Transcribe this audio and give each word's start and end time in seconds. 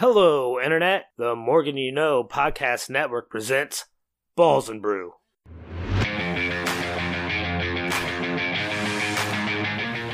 Hello, 0.00 0.60
Internet. 0.60 1.06
The 1.16 1.34
Morgan 1.34 1.76
You 1.76 1.90
Know 1.90 2.22
podcast 2.22 2.88
network 2.88 3.28
presents 3.28 3.86
Balls 4.36 4.68
and 4.68 4.80
Brew. 4.80 5.14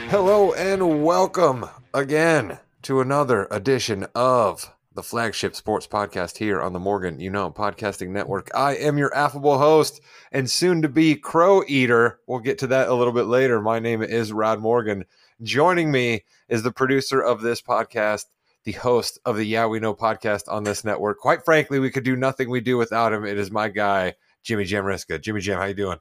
Hello 0.09 0.55
and 0.55 1.05
welcome 1.05 1.67
again 1.93 2.61
to 2.81 3.03
another 3.03 3.47
edition 3.51 4.07
of 4.15 4.75
the 4.95 5.03
flagship 5.03 5.55
sports 5.55 5.87
podcast 5.87 6.39
here 6.39 6.63
on 6.63 6.73
the 6.73 6.79
Morgan 6.79 7.21
You 7.21 7.29
Know 7.29 7.51
Podcasting 7.51 8.09
Network. 8.09 8.49
I 8.55 8.77
am 8.77 8.97
your 8.97 9.15
affable 9.15 9.59
host 9.59 10.01
and 10.33 10.49
soon 10.49 10.81
to 10.81 10.89
be 10.89 11.15
crow 11.15 11.63
eater. 11.69 12.21
We'll 12.27 12.39
get 12.39 12.57
to 12.61 12.67
that 12.69 12.89
a 12.89 12.95
little 12.95 13.13
bit 13.13 13.27
later. 13.27 13.61
My 13.61 13.81
name 13.81 14.01
is 14.03 14.33
Rod 14.33 14.61
Morgan. 14.61 15.05
Joining 15.43 15.93
me 15.93 16.25
is 16.49 16.63
the 16.63 16.73
producer 16.73 17.21
of 17.21 17.43
this 17.43 17.61
podcast, 17.61 18.25
the 18.65 18.73
host 18.73 19.19
of 19.25 19.37
the 19.37 19.45
Yeah 19.45 19.67
We 19.67 19.81
Know 19.81 19.95
podcast 19.95 20.45
on 20.49 20.65
this 20.65 20.85
network. 20.85 21.19
Quite 21.19 21.45
frankly, 21.45 21.79
we 21.79 21.91
could 21.91 22.05
do 22.05 22.17
nothing 22.17 22.51
we 22.51 22.61
do 22.61 22.77
without 22.77 23.13
him. 23.13 23.25
It 23.25 23.39
is 23.39 23.51
my 23.51 23.69
guy, 23.69 24.15
Jimmy 24.43 24.65
Jamriska. 24.65 25.21
Jimmy 25.21 25.41
Jam, 25.41 25.59
how 25.59 25.67
you 25.67 25.75
doing? 25.75 25.99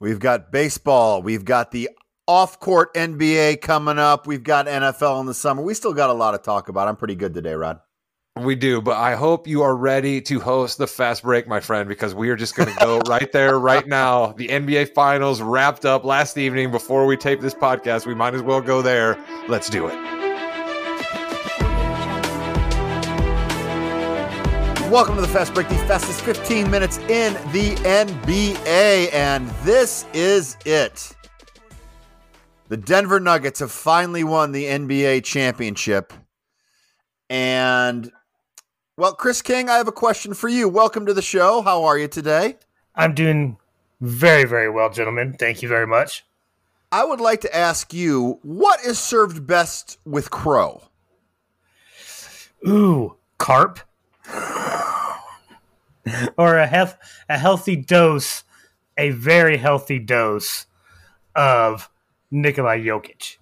We've 0.00 0.18
got 0.18 0.52
baseball. 0.52 1.22
We've 1.22 1.44
got 1.44 1.70
the 1.70 1.90
off 2.26 2.60
court 2.60 2.92
NBA 2.94 3.60
coming 3.60 3.98
up. 3.98 4.26
We've 4.26 4.42
got 4.42 4.66
NFL 4.66 5.20
in 5.20 5.26
the 5.26 5.34
summer. 5.34 5.62
We 5.62 5.74
still 5.74 5.94
got 5.94 6.10
a 6.10 6.14
lot 6.14 6.32
to 6.32 6.38
talk 6.38 6.68
about. 6.68 6.88
I'm 6.88 6.96
pretty 6.96 7.14
good 7.14 7.34
today, 7.34 7.54
Rod. 7.54 7.80
We 8.38 8.54
do, 8.54 8.82
but 8.82 8.96
I 8.96 9.14
hope 9.14 9.48
you 9.48 9.62
are 9.62 9.74
ready 9.74 10.20
to 10.22 10.38
host 10.40 10.76
the 10.76 10.86
fast 10.86 11.22
break, 11.22 11.48
my 11.48 11.58
friend, 11.58 11.88
because 11.88 12.14
we 12.14 12.28
are 12.28 12.36
just 12.36 12.54
going 12.54 12.68
to 12.68 12.78
go 12.84 12.98
right 13.08 13.32
there, 13.32 13.58
right 13.58 13.86
now. 13.86 14.32
The 14.32 14.48
NBA 14.48 14.92
Finals 14.92 15.40
wrapped 15.40 15.86
up 15.86 16.04
last 16.04 16.36
evening 16.36 16.70
before 16.70 17.06
we 17.06 17.16
tape 17.16 17.40
this 17.40 17.54
podcast. 17.54 18.04
We 18.04 18.14
might 18.14 18.34
as 18.34 18.42
well 18.42 18.60
go 18.60 18.82
there. 18.82 19.16
Let's 19.48 19.70
do 19.70 19.86
it. 19.86 20.25
Welcome 24.90 25.16
to 25.16 25.20
the 25.20 25.26
Fast 25.26 25.52
Break, 25.52 25.68
the 25.68 25.74
fastest 25.78 26.20
15 26.20 26.70
minutes 26.70 26.98
in 26.98 27.34
the 27.50 27.74
NBA. 27.82 29.12
And 29.12 29.50
this 29.64 30.06
is 30.14 30.56
it. 30.64 31.12
The 32.68 32.76
Denver 32.76 33.18
Nuggets 33.18 33.58
have 33.58 33.72
finally 33.72 34.22
won 34.22 34.52
the 34.52 34.64
NBA 34.64 35.24
championship. 35.24 36.12
And, 37.28 38.12
well, 38.96 39.12
Chris 39.12 39.42
King, 39.42 39.68
I 39.68 39.76
have 39.76 39.88
a 39.88 39.92
question 39.92 40.34
for 40.34 40.48
you. 40.48 40.68
Welcome 40.68 41.04
to 41.06 41.12
the 41.12 41.20
show. 41.20 41.62
How 41.62 41.82
are 41.82 41.98
you 41.98 42.06
today? 42.06 42.56
I'm 42.94 43.12
doing 43.12 43.56
very, 44.00 44.44
very 44.44 44.70
well, 44.70 44.88
gentlemen. 44.88 45.34
Thank 45.36 45.62
you 45.62 45.68
very 45.68 45.88
much. 45.88 46.24
I 46.92 47.04
would 47.04 47.20
like 47.20 47.40
to 47.40 47.54
ask 47.54 47.92
you 47.92 48.38
what 48.42 48.78
is 48.84 49.00
served 49.00 49.48
best 49.48 49.98
with 50.04 50.30
crow? 50.30 50.84
Ooh, 52.68 53.16
carp. 53.38 53.80
or 56.36 56.58
a, 56.58 56.66
health, 56.66 56.96
a 57.28 57.38
healthy 57.38 57.76
dose, 57.76 58.44
a 58.96 59.10
very 59.10 59.56
healthy 59.56 59.98
dose 59.98 60.66
of 61.34 61.90
Nikolai 62.30 62.80
Jokic. 62.80 63.36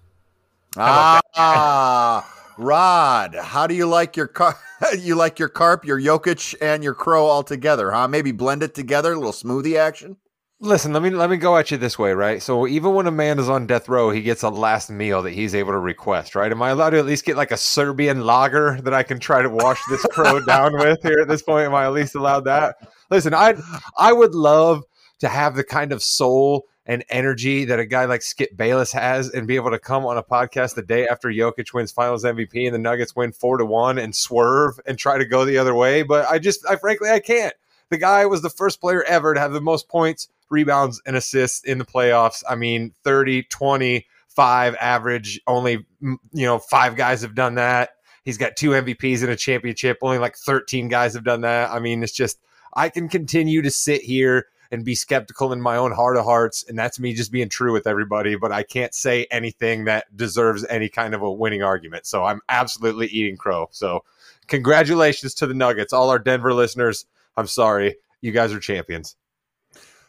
Ah, 0.77 2.29
Rod, 2.57 3.35
how 3.35 3.67
do 3.67 3.75
you 3.75 3.85
like 3.85 4.17
your 4.17 4.27
car? 4.27 4.57
you 4.99 5.15
like 5.15 5.39
your 5.39 5.49
carp, 5.49 5.85
your 5.85 5.99
Jokic, 5.99 6.55
and 6.61 6.83
your 6.83 6.93
crow 6.93 7.25
all 7.25 7.43
together, 7.43 7.91
huh? 7.91 8.07
Maybe 8.07 8.31
blend 8.31 8.63
it 8.63 8.73
together, 8.73 9.13
a 9.13 9.15
little 9.15 9.31
smoothie 9.31 9.77
action. 9.77 10.17
Listen, 10.61 10.93
let 10.93 11.03
me 11.03 11.09
let 11.09 11.29
me 11.29 11.35
go 11.35 11.57
at 11.57 11.69
you 11.69 11.77
this 11.77 11.99
way, 11.99 12.13
right? 12.13 12.41
So 12.41 12.65
even 12.65 12.93
when 12.93 13.07
a 13.07 13.11
man 13.11 13.39
is 13.39 13.49
on 13.49 13.67
death 13.67 13.89
row, 13.89 14.09
he 14.09 14.21
gets 14.21 14.41
a 14.41 14.49
last 14.49 14.89
meal 14.89 15.21
that 15.23 15.31
he's 15.31 15.53
able 15.53 15.73
to 15.73 15.79
request, 15.79 16.33
right? 16.33 16.49
Am 16.49 16.61
I 16.61 16.69
allowed 16.69 16.91
to 16.91 16.97
at 16.97 17.05
least 17.05 17.25
get 17.25 17.35
like 17.35 17.51
a 17.51 17.57
Serbian 17.57 18.21
lager 18.25 18.79
that 18.81 18.93
I 18.93 19.03
can 19.03 19.19
try 19.19 19.41
to 19.41 19.49
wash 19.49 19.79
this 19.89 20.01
crow 20.11 20.39
down 20.39 20.71
with 20.77 21.01
here 21.03 21.19
at 21.19 21.27
this 21.27 21.41
point? 21.41 21.65
Am 21.65 21.75
I 21.75 21.83
at 21.85 21.91
least 21.91 22.15
allowed 22.15 22.45
that? 22.45 22.77
Listen, 23.11 23.33
I 23.33 23.55
I 23.97 24.13
would 24.13 24.33
love 24.33 24.83
to 25.19 25.27
have 25.27 25.55
the 25.55 25.63
kind 25.63 25.91
of 25.91 26.01
soul 26.01 26.67
and 26.85 27.03
energy 27.09 27.65
that 27.65 27.79
a 27.79 27.85
guy 27.85 28.05
like 28.05 28.21
Skip 28.21 28.55
Bayless 28.55 28.93
has 28.93 29.29
and 29.29 29.47
be 29.47 29.57
able 29.57 29.71
to 29.71 29.79
come 29.79 30.05
on 30.05 30.17
a 30.17 30.23
podcast 30.23 30.75
the 30.75 30.83
day 30.83 31.05
after 31.05 31.29
Jokic 31.29 31.73
wins 31.73 31.91
finals 31.91 32.23
MVP 32.23 32.65
and 32.65 32.73
the 32.73 32.79
Nuggets 32.79 33.15
win 33.15 33.33
four 33.33 33.57
to 33.57 33.65
one 33.65 33.97
and 33.97 34.15
swerve 34.15 34.79
and 34.85 34.97
try 34.97 35.17
to 35.17 35.25
go 35.25 35.43
the 35.43 35.57
other 35.57 35.73
way. 35.73 36.03
But 36.03 36.27
I 36.29 36.39
just, 36.39 36.65
I 36.69 36.77
frankly, 36.77 37.09
I 37.09 37.19
can't. 37.19 37.53
The 37.89 37.97
guy 37.97 38.25
was 38.25 38.41
the 38.41 38.49
first 38.49 38.81
player 38.81 39.03
ever 39.03 39.33
to 39.33 39.39
have 39.39 39.51
the 39.51 39.61
most 39.61 39.87
points, 39.87 40.27
rebounds, 40.49 41.01
and 41.05 41.15
assists 41.15 41.63
in 41.63 41.77
the 41.77 41.85
playoffs. 41.85 42.43
I 42.49 42.55
mean, 42.55 42.93
30, 43.03 43.43
20, 43.43 44.05
five 44.35 44.75
average. 44.79 45.39
Only, 45.47 45.85
you 46.01 46.19
know, 46.33 46.59
five 46.59 46.95
guys 46.95 47.21
have 47.21 47.35
done 47.35 47.55
that. 47.55 47.91
He's 48.23 48.37
got 48.37 48.55
two 48.55 48.71
MVPs 48.71 49.23
in 49.23 49.29
a 49.29 49.35
championship. 49.35 49.99
Only 50.01 50.17
like 50.17 50.35
13 50.35 50.87
guys 50.87 51.13
have 51.13 51.23
done 51.23 51.41
that. 51.41 51.71
I 51.71 51.79
mean, 51.79 52.03
it's 52.03 52.11
just, 52.11 52.39
I 52.73 52.89
can 52.89 53.07
continue 53.07 53.61
to 53.61 53.71
sit 53.71 54.01
here 54.01 54.47
and 54.71 54.83
be 54.83 54.95
skeptical 54.95 55.53
in 55.53 55.61
my 55.61 55.77
own 55.77 55.91
heart 55.91 56.17
of 56.17 56.25
hearts. 56.25 56.65
And 56.67 56.77
that's 56.77 56.99
me 56.99 57.13
just 57.13 57.31
being 57.31 57.49
true 57.49 57.71
with 57.71 57.87
everybody, 57.87 58.35
but 58.35 58.51
I 58.51 58.63
can't 58.63 58.93
say 58.93 59.27
anything 59.31 59.85
that 59.85 60.15
deserves 60.17 60.65
any 60.69 60.89
kind 60.89 61.13
of 61.13 61.21
a 61.21 61.31
winning 61.31 61.61
argument. 61.61 62.07
So 62.07 62.25
I'm 62.25 62.41
absolutely 62.49 63.07
eating 63.07 63.37
crow. 63.37 63.69
So 63.71 64.03
congratulations 64.47 65.35
to 65.35 65.47
the 65.47 65.53
Nuggets, 65.53 65.93
all 65.93 66.09
our 66.09 66.19
Denver 66.19 66.53
listeners. 66.53 67.05
I'm 67.37 67.47
sorry. 67.47 67.95
You 68.21 68.31
guys 68.31 68.51
are 68.51 68.59
champions. 68.59 69.15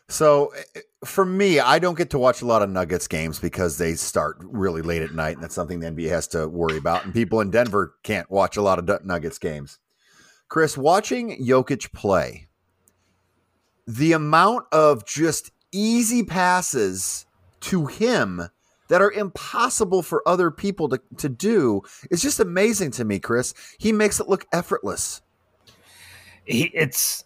So 0.09 0.53
eh, 0.75 0.81
for 1.05 1.25
me, 1.25 1.61
I 1.61 1.79
don't 1.79 1.99
get 1.99 2.11
to 2.11 2.19
watch 2.19 2.43
a 2.43 2.47
lot 2.47 2.63
of 2.63 2.71
Nuggets 2.71 3.09
games 3.09 3.39
because 3.39 3.79
they 3.79 3.95
start 3.95 4.37
really 4.41 4.83
late 4.83 5.03
at 5.03 5.15
night, 5.15 5.37
and 5.37 5.43
that's 5.43 5.55
something 5.55 5.81
the 5.81 5.91
NBA 5.91 6.09
has 6.09 6.27
to 6.29 6.49
worry 6.49 6.77
about. 6.77 7.05
And 7.05 7.15
people 7.15 7.41
in 7.41 7.51
Denver 7.51 7.95
can't 8.03 8.31
watch 8.31 8.57
a 8.57 8.63
lot 8.63 8.79
of 8.79 9.05
Nuggets 9.05 9.39
games. 9.39 9.79
Chris, 10.49 10.77
watching 10.77 11.45
Jokic 11.45 11.93
play, 11.93 12.47
the 13.87 14.13
amount 14.13 14.67
of 14.73 15.05
just 15.05 15.51
easy 15.73 16.23
passes 16.23 17.27
to 17.61 17.87
him 17.87 18.49
that 18.89 19.03
are 19.03 19.11
impossible 19.11 20.03
for 20.03 20.27
other 20.27 20.51
people 20.51 20.89
to, 20.89 21.01
to 21.17 21.29
do 21.29 21.83
is 22.11 22.23
just 22.23 22.39
amazing 22.39 22.93
to 22.93 23.05
me, 23.05 23.19
Chris. 23.19 23.55
He 23.79 23.93
makes 23.93 24.21
it 24.21 24.29
look 24.29 24.47
effortless. 24.53 25.23
He, 26.45 26.71
it's 26.73 27.25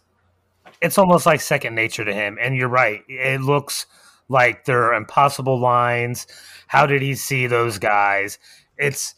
it's 0.81 0.97
almost 0.97 1.25
like 1.25 1.41
second 1.41 1.75
nature 1.75 2.03
to 2.03 2.13
him. 2.13 2.37
And 2.41 2.55
you're 2.55 2.67
right. 2.67 3.01
It 3.07 3.41
looks 3.41 3.85
like 4.27 4.65
there 4.65 4.83
are 4.85 4.93
impossible 4.93 5.59
lines. 5.59 6.27
How 6.67 6.85
did 6.85 7.01
he 7.01 7.15
see 7.15 7.47
those 7.47 7.77
guys? 7.77 8.39
It's 8.77 9.15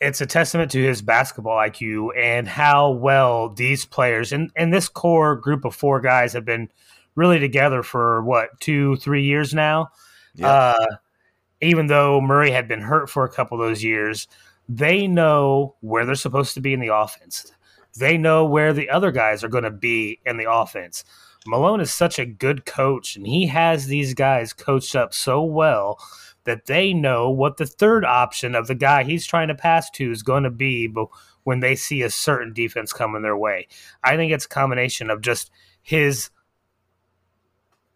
it's 0.00 0.20
a 0.20 0.26
testament 0.26 0.70
to 0.72 0.82
his 0.82 1.00
basketball 1.00 1.56
IQ 1.56 2.08
and 2.18 2.48
how 2.48 2.90
well 2.90 3.48
these 3.48 3.84
players 3.84 4.32
and, 4.32 4.50
and 4.56 4.74
this 4.74 4.88
core 4.88 5.36
group 5.36 5.64
of 5.64 5.74
four 5.74 6.00
guys 6.00 6.32
have 6.34 6.44
been 6.44 6.68
really 7.14 7.38
together 7.38 7.82
for 7.82 8.22
what 8.22 8.60
two 8.60 8.96
three 8.96 9.24
years 9.24 9.54
now. 9.54 9.88
Yeah. 10.34 10.48
Uh, 10.48 10.86
even 11.60 11.86
though 11.86 12.20
Murray 12.20 12.50
had 12.50 12.68
been 12.68 12.80
hurt 12.80 13.08
for 13.08 13.24
a 13.24 13.30
couple 13.30 13.60
of 13.60 13.66
those 13.66 13.82
years, 13.82 14.26
they 14.68 15.06
know 15.06 15.76
where 15.80 16.04
they're 16.04 16.14
supposed 16.14 16.54
to 16.54 16.60
be 16.60 16.74
in 16.74 16.80
the 16.80 16.94
offense. 16.94 17.52
They 17.96 18.18
know 18.18 18.44
where 18.44 18.72
the 18.72 18.90
other 18.90 19.12
guys 19.12 19.44
are 19.44 19.48
going 19.48 19.64
to 19.64 19.70
be 19.70 20.20
in 20.26 20.36
the 20.36 20.50
offense. 20.50 21.04
Malone 21.46 21.80
is 21.80 21.92
such 21.92 22.18
a 22.18 22.26
good 22.26 22.64
coach, 22.64 23.16
and 23.16 23.26
he 23.26 23.46
has 23.46 23.86
these 23.86 24.14
guys 24.14 24.52
coached 24.52 24.96
up 24.96 25.12
so 25.12 25.42
well 25.42 25.98
that 26.44 26.66
they 26.66 26.92
know 26.92 27.30
what 27.30 27.56
the 27.56 27.66
third 27.66 28.04
option 28.04 28.54
of 28.54 28.66
the 28.66 28.74
guy 28.74 29.02
he's 29.02 29.26
trying 29.26 29.48
to 29.48 29.54
pass 29.54 29.90
to 29.90 30.10
is 30.10 30.22
going 30.22 30.42
to 30.42 30.50
be 30.50 30.92
when 31.42 31.60
they 31.60 31.74
see 31.74 32.02
a 32.02 32.10
certain 32.10 32.52
defense 32.52 32.92
coming 32.92 33.22
their 33.22 33.36
way. 33.36 33.66
I 34.02 34.16
think 34.16 34.32
it's 34.32 34.46
a 34.46 34.48
combination 34.48 35.10
of 35.10 35.20
just 35.20 35.50
his 35.82 36.30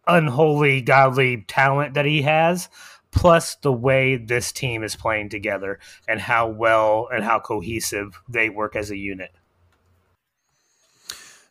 unholy 0.07 0.81
godly 0.81 1.43
talent 1.47 1.93
that 1.93 2.05
he 2.05 2.23
has 2.23 2.69
plus 3.11 3.55
the 3.55 3.73
way 3.73 4.15
this 4.15 4.51
team 4.51 4.83
is 4.83 4.95
playing 4.95 5.29
together 5.29 5.79
and 6.07 6.19
how 6.19 6.47
well 6.47 7.07
and 7.11 7.23
how 7.23 7.39
cohesive 7.39 8.19
they 8.27 8.49
work 8.49 8.75
as 8.75 8.91
a 8.91 8.97
unit. 8.97 9.31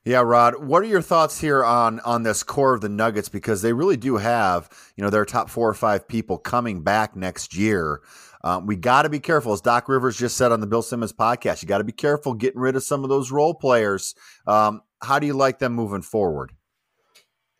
Yeah, 0.08 0.22
Rod, 0.22 0.64
what 0.64 0.82
are 0.82 0.86
your 0.86 1.02
thoughts 1.02 1.38
here 1.38 1.62
on 1.62 2.00
on 2.00 2.22
this 2.22 2.42
core 2.42 2.72
of 2.72 2.80
the 2.80 2.88
Nuggets 2.88 3.28
because 3.28 3.60
they 3.60 3.74
really 3.74 3.98
do 3.98 4.16
have, 4.16 4.70
you 4.96 5.04
know, 5.04 5.10
their 5.10 5.26
top 5.26 5.50
4 5.50 5.68
or 5.68 5.74
5 5.74 6.08
people 6.08 6.38
coming 6.38 6.82
back 6.82 7.14
next 7.14 7.54
year. 7.54 8.00
Um, 8.42 8.64
we 8.64 8.74
got 8.74 9.02
to 9.02 9.10
be 9.10 9.20
careful, 9.20 9.52
as 9.52 9.60
Doc 9.60 9.86
Rivers 9.86 10.16
just 10.16 10.38
said 10.38 10.50
on 10.50 10.60
the 10.60 10.66
Bill 10.66 10.80
Simmons 10.80 11.12
podcast. 11.12 11.60
You 11.60 11.68
got 11.68 11.78
to 11.78 11.84
be 11.84 11.92
careful 11.92 12.32
getting 12.32 12.58
rid 12.58 12.74
of 12.74 12.84
some 12.84 13.04
of 13.04 13.10
those 13.10 13.30
role 13.30 13.52
players. 13.52 14.14
Um, 14.46 14.80
how 15.02 15.18
do 15.18 15.26
you 15.26 15.34
like 15.34 15.58
them 15.58 15.74
moving 15.74 16.00
forward? 16.00 16.52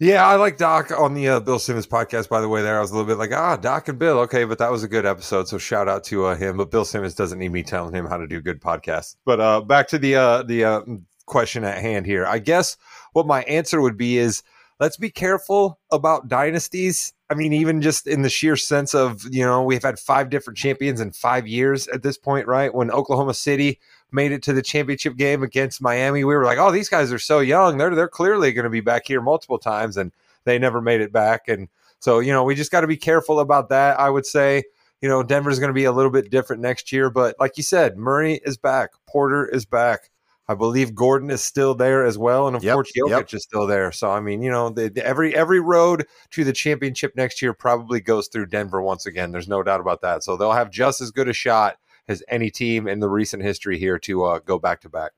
Yeah, 0.01 0.27
I 0.27 0.37
like 0.37 0.57
Doc 0.57 0.91
on 0.97 1.13
the 1.13 1.29
uh, 1.29 1.41
Bill 1.41 1.59
Simmons 1.59 1.87
podcast. 1.87 2.31
By 2.31 2.41
the 2.41 2.49
way, 2.49 2.63
there 2.63 2.79
I 2.79 2.81
was 2.81 2.93
a 2.93 2.95
little 2.95 3.07
bit 3.07 3.19
like, 3.19 3.33
ah, 3.33 3.57
Doc 3.57 3.89
and 3.89 3.99
Bill, 3.99 4.21
okay, 4.21 4.45
but 4.45 4.57
that 4.59 4.71
was 4.71 4.85
a 4.85 4.89
good 4.89 5.05
episode. 5.05 5.49
So 5.49 5.59
shout 5.59 5.89
out 5.89 6.03
to 6.05 6.27
uh, 6.27 6.37
him. 6.37 6.57
But 6.57 6.71
Bill 6.71 6.85
Simmons 6.87 7.15
doesn't 7.15 7.39
need 7.39 7.51
me 7.51 7.65
telling 7.65 7.93
him 7.93 8.07
how 8.07 8.17
to 8.17 8.27
do 8.27 8.41
good 8.41 8.61
podcasts. 8.61 9.17
But 9.27 9.41
uh, 9.41 9.61
back 9.61 9.89
to 9.89 9.99
the 9.99 10.15
uh, 10.15 10.45
the 10.45 10.65
uh, 10.65 10.81
question 11.29 11.65
at 11.65 11.79
hand 11.79 12.07
here. 12.07 12.27
I 12.27 12.39
guess 12.39 12.77
what 13.13 13.27
my 13.27 13.43
answer 13.43 13.81
would 13.81 13.97
be 13.97 14.19
is 14.19 14.43
let's 14.81 14.97
be 14.97 15.11
careful 15.11 15.79
about 15.91 16.29
dynasties. 16.29 17.13
I 17.31 17.35
mean, 17.35 17.53
even 17.53 17.83
just 17.83 18.07
in 18.07 18.23
the 18.23 18.31
sheer 18.31 18.57
sense 18.57 18.95
of, 18.95 19.23
you 19.31 19.45
know, 19.45 19.63
we've 19.63 19.83
had 19.83 19.99
five 19.99 20.31
different 20.31 20.57
champions 20.59 21.01
in 21.01 21.13
five 21.13 21.47
years 21.47 21.87
at 21.89 22.03
this 22.03 22.17
point, 22.17 22.47
right? 22.47 22.75
When 22.75 22.91
Oklahoma 22.91 23.35
City 23.35 23.79
made 24.11 24.33
it 24.33 24.43
to 24.45 24.53
the 24.53 24.63
championship 24.63 25.17
game 25.17 25.43
against 25.43 25.83
Miami. 25.83 26.25
We 26.25 26.35
were 26.35 26.45
like, 26.45 26.59
oh, 26.59 26.71
these 26.71 26.89
guys 26.89 27.13
are 27.13 27.19
so 27.19 27.41
young. 27.41 27.79
They're 27.79 27.95
they're 27.95 28.09
clearly 28.09 28.53
going 28.53 28.65
to 28.65 28.71
be 28.71 28.81
back 28.81 29.07
here 29.07 29.21
multiple 29.21 29.59
times, 29.59 29.97
and 29.97 30.13
they 30.45 30.59
never 30.59 30.81
made 30.81 31.01
it 31.01 31.13
back. 31.13 31.49
And 31.49 31.69
so, 32.01 32.21
you 32.21 32.33
know, 32.33 32.45
we 32.45 32.55
just 32.55 32.71
got 32.71 32.83
to 32.83 32.87
be 32.87 32.97
careful 32.97 33.41
about 33.41 33.69
that. 33.69 33.99
I 33.99 34.09
would 34.09 34.27
say, 34.27 34.65
you 35.01 35.09
know, 35.09 35.23
Denver's 35.23 35.59
going 35.59 35.69
to 35.69 35.75
be 35.75 35.85
a 35.85 35.93
little 35.93 36.11
bit 36.11 36.31
different 36.31 36.63
next 36.63 36.93
year. 36.93 37.11
But 37.11 37.37
like 37.39 37.57
you 37.57 37.63
said, 37.63 37.97
Murray 37.97 38.41
is 38.45 38.57
back, 38.57 38.91
Porter 39.07 39.47
is 39.47 39.67
back. 39.67 40.11
I 40.51 40.55
believe 40.55 40.95
Gordon 40.95 41.31
is 41.31 41.45
still 41.45 41.75
there 41.75 42.05
as 42.07 42.17
well, 42.17 42.47
and 42.47 42.57
of 42.57 42.65
Yep, 42.65 42.75
course 42.75 42.93
Jokic 42.97 43.11
yep. 43.11 43.35
is 43.35 43.43
still 43.43 43.67
there. 43.67 43.93
So 43.93 44.11
I 44.11 44.21
mean, 44.21 44.41
you 44.43 44.51
know, 44.51 44.71
the, 44.71 44.89
the- 44.89 45.05
every 45.05 45.35
every 45.37 45.61
road 45.61 46.07
to 46.31 46.45
the 46.45 46.53
championship 46.55 47.15
next 47.17 47.43
year 47.43 47.53
probably 47.53 48.01
goes 48.01 48.29
through 48.29 48.47
Denver 48.47 48.81
once 48.81 49.05
again. 49.05 49.31
There's 49.31 49.49
no 49.49 49.63
doubt 49.63 49.81
about 49.81 50.01
that. 50.03 50.25
So 50.25 50.37
they'll 50.37 50.53
have 50.53 50.71
just 50.71 51.01
as 51.01 51.11
good 51.11 51.29
a 51.29 51.35
shot 51.35 51.77
as 52.09 52.23
any 52.29 52.51
team 52.51 52.89
in 52.89 53.01
the 53.01 53.09
recent 53.11 53.43
history 53.43 53.79
here 53.79 53.99
to 53.99 54.25
uh, 54.25 54.39
go 54.39 54.59
back 54.59 54.81
to 54.81 54.89
back. 54.89 55.13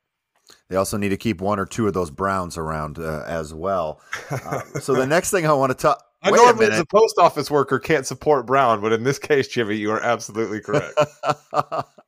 They 0.69 0.75
also 0.75 0.97
need 0.97 1.11
to 1.11 1.17
keep 1.17 1.41
one 1.41 1.61
or 1.61 1.67
two 1.67 1.87
of 1.87 1.95
those 1.95 2.11
Browns 2.11 2.59
around 2.59 2.99
uh, 2.99 3.23
as 3.27 3.55
well. 3.55 4.01
Uh, 4.31 4.63
so 4.81 4.95
the 4.95 5.07
next 5.07 5.31
thing 5.31 5.47
I 5.47 5.53
want 5.53 5.71
to 5.71 5.79
talk. 5.81 6.05
I 6.23 6.33
Wait 6.33 6.41
a 6.41 6.45
normally, 6.45 6.67
as 6.67 6.81
a 6.81 6.85
post 6.85 7.19
office 7.19 7.51
worker, 7.51 7.79
can't 7.79 8.05
support 8.05 8.47
Brown, 8.47 8.81
but 8.83 8.93
in 8.93 9.05
this 9.05 9.19
case, 9.19 9.49
Jimmy, 9.49 9.77
you 9.77 9.91
are 9.91 10.03
absolutely 10.03 10.61
correct. 10.61 10.99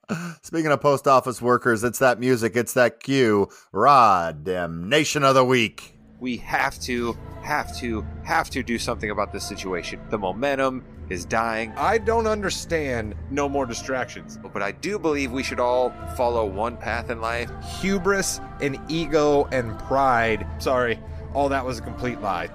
Speaking 0.42 0.70
of 0.70 0.80
post 0.80 1.06
office 1.06 1.40
workers, 1.42 1.84
it's 1.84 1.98
that 1.98 2.18
music, 2.20 2.56
it's 2.56 2.74
that 2.74 3.00
cue. 3.00 3.48
Rod 3.72 4.44
Damnation 4.44 5.24
of 5.24 5.34
the 5.34 5.44
Week. 5.44 5.98
we 6.20 6.36
have 6.36 6.78
to, 6.80 7.16
have 7.42 7.76
to, 7.78 8.06
have 8.22 8.48
to 8.50 8.62
do 8.62 8.78
something 8.78 9.10
about 9.10 9.32
this 9.32 9.46
situation. 9.46 10.00
The 10.10 10.18
momentum 10.18 10.84
is 11.10 11.24
dying. 11.24 11.72
I 11.76 11.98
don't 11.98 12.26
understand 12.26 13.14
no 13.30 13.48
more 13.48 13.66
distractions, 13.66 14.38
but 14.52 14.62
I 14.62 14.70
do 14.70 14.98
believe 14.98 15.32
we 15.32 15.42
should 15.42 15.58
all 15.60 15.90
follow 16.16 16.46
one 16.46 16.76
path 16.76 17.10
in 17.10 17.20
life 17.20 17.50
hubris 17.80 18.40
and 18.60 18.78
ego 18.88 19.44
and 19.52 19.78
pride. 19.80 20.46
Sorry, 20.58 20.98
all 21.34 21.48
that 21.48 21.64
was 21.66 21.80
a 21.80 21.82
complete 21.82 22.20
lie. 22.20 22.48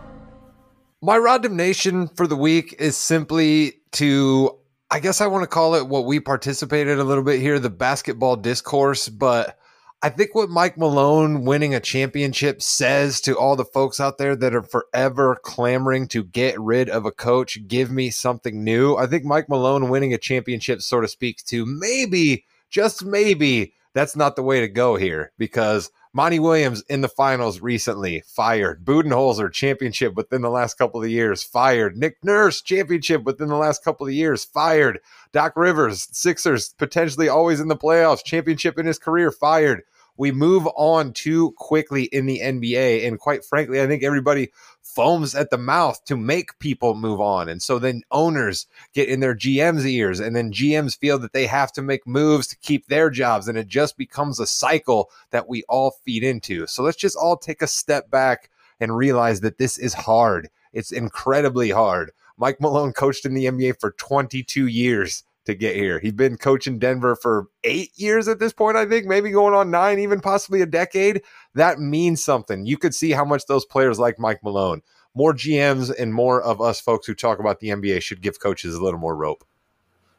My 1.02 1.18
Rod 1.18 1.44
Damnation 1.44 2.08
for 2.08 2.26
the 2.26 2.36
week 2.38 2.76
is 2.80 2.98
simply 2.98 3.74
to, 3.92 4.58
I 4.90 5.00
guess 5.02 5.20
I 5.20 5.28
want 5.28 5.44
to 5.44 5.48
call 5.48 5.76
it 5.76 5.88
what 5.88 6.06
we 6.06 6.22
participated 6.22 6.98
a 6.98 7.04
little 7.04 7.24
bit 7.24 7.42
here, 7.42 7.60
the 7.60 7.70
basketball 7.70 8.38
discourse, 8.38 9.10
but 9.10 9.60
I 10.02 10.08
think 10.08 10.34
what 10.34 10.50
Mike 10.50 10.78
Malone 10.78 11.44
winning 11.44 11.76
a 11.76 11.82
championship 11.82 12.62
says 12.62 13.20
to 13.22 13.38
all 13.38 13.58
the 13.58 13.66
folks 13.66 14.00
out 14.00 14.18
there 14.18 14.34
that 14.38 14.56
are 14.56 14.62
forever 14.62 15.36
clamoring 15.44 16.08
to 16.10 16.24
get 16.24 16.58
rid 16.58 16.88
of 16.88 17.06
a 17.06 17.12
coach, 17.12 17.68
give 17.68 17.92
me 17.92 18.10
something 18.12 18.64
new. 18.64 18.96
I 18.96 19.08
think 19.08 19.26
Mike 19.26 19.50
Malone 19.50 19.90
winning 19.90 20.14
a 20.14 20.18
championship 20.18 20.82
sort 20.82 21.04
of 21.04 21.10
speaks 21.10 21.44
to 21.44 21.66
maybe, 21.66 22.46
just 22.70 23.04
maybe, 23.04 23.74
that's 23.94 24.16
not 24.16 24.38
the 24.38 24.44
way 24.44 24.62
to 24.62 24.70
go 24.70 24.96
here 24.96 25.34
because 25.38 25.92
Monty 26.14 26.40
Williams 26.40 26.84
in 26.90 27.02
the 27.02 27.08
finals 27.08 27.62
recently 27.62 28.24
fired. 28.26 28.84
Budenholzer 28.86 29.52
championship 29.52 30.16
within 30.16 30.42
the 30.42 30.50
last 30.50 30.78
couple 30.78 31.04
of 31.04 31.10
years 31.10 31.44
fired. 31.44 31.98
Nick 31.98 32.18
Nurse 32.24 32.62
championship 32.62 33.24
within 33.24 33.50
the 33.50 33.56
last 33.56 33.84
couple 33.84 34.08
of 34.08 34.14
years 34.14 34.44
fired. 34.44 35.00
Doc 35.32 35.54
Rivers 35.56 36.08
Sixers 36.12 36.74
potentially 36.78 37.30
always 37.30 37.60
in 37.60 37.68
the 37.68 37.76
playoffs 37.76 38.24
championship 38.24 38.80
in 38.80 38.86
his 38.86 39.00
career 39.00 39.32
fired. 39.32 39.84
We 40.18 40.32
move 40.32 40.68
on 40.76 41.14
too 41.14 41.52
quickly 41.58 42.04
in 42.06 42.26
the 42.26 42.40
NBA, 42.40 43.08
and 43.08 43.20
quite 43.20 43.46
frankly, 43.46 43.82
I 43.82 43.88
think 43.88 44.04
everybody 44.04 44.52
foams 44.82 45.36
at 45.36 45.52
the 45.52 45.58
mouth 45.58 46.04
to 46.06 46.18
make 46.18 46.58
people 46.60 46.96
move 46.96 47.22
on, 47.22 47.48
and 47.48 47.62
so 47.62 47.80
then 47.80 48.02
owners 48.12 48.68
get 48.94 49.10
in 49.10 49.20
their 49.20 49.36
GM's 49.36 49.86
ears, 49.86 50.20
and 50.20 50.36
then 50.36 50.52
GMs 50.52 50.98
feel 50.98 51.20
that 51.20 51.34
they 51.34 51.46
have 51.46 51.72
to 51.74 51.82
make 51.82 52.08
moves 52.08 52.48
to 52.48 52.58
keep 52.58 52.88
their 52.88 53.10
jobs, 53.10 53.48
and 53.48 53.58
it 53.58 53.68
just 53.68 53.96
becomes 53.96 54.40
a 54.40 54.48
cycle 54.48 55.10
that 55.30 55.48
we 55.48 55.64
all 55.70 55.92
feed 56.04 56.24
into. 56.24 56.66
So 56.68 56.84
let's 56.84 56.98
just 56.98 57.16
all 57.16 57.38
take 57.38 57.62
a 57.62 57.68
step 57.68 58.10
back 58.10 58.50
and 58.80 58.96
realize 58.96 59.42
that 59.42 59.58
this 59.58 59.78
is 59.78 59.94
hard. 59.94 60.50
It's 60.74 60.92
incredibly 60.92 61.70
hard. 61.70 62.12
Mike 62.38 62.62
Malone 62.62 62.94
coached 62.94 63.26
in 63.26 63.34
the 63.34 63.46
NBA 63.46 63.80
for 63.80 63.92
22 63.92 64.68
years 64.68 65.24
to 65.48 65.56
get 65.56 65.76
here. 65.76 66.00
He's 66.00 66.14
been 66.14 66.38
coaching 66.38 66.78
Denver 66.78 67.16
for 67.16 67.48
eight 67.64 67.92
years 67.96 68.28
at 68.28 68.40
this 68.40 68.54
point, 68.54 68.78
I 68.78 68.86
think, 68.86 69.08
maybe 69.08 69.32
going 69.32 69.54
on 69.54 69.72
nine, 69.72 69.98
even 70.00 70.20
possibly 70.20 70.62
a 70.62 70.66
decade. 70.66 71.24
That 71.56 71.80
means 71.80 72.24
something. 72.24 72.66
You 72.66 72.78
could 72.78 72.94
see 72.94 73.12
how 73.12 73.26
much 73.26 73.46
those 73.48 73.66
players 73.66 73.98
like 73.98 74.20
Mike 74.20 74.44
Malone. 74.44 74.82
More 75.16 75.34
GMs 75.34 75.94
and 75.98 76.14
more 76.14 76.42
of 76.42 76.62
us 76.62 76.80
folks 76.80 77.08
who 77.08 77.16
talk 77.16 77.40
about 77.40 77.60
the 77.60 77.70
NBA 77.70 78.02
should 78.02 78.22
give 78.22 78.40
coaches 78.40 78.76
a 78.76 78.84
little 78.84 79.00
more 79.00 79.16
rope. 79.16 79.44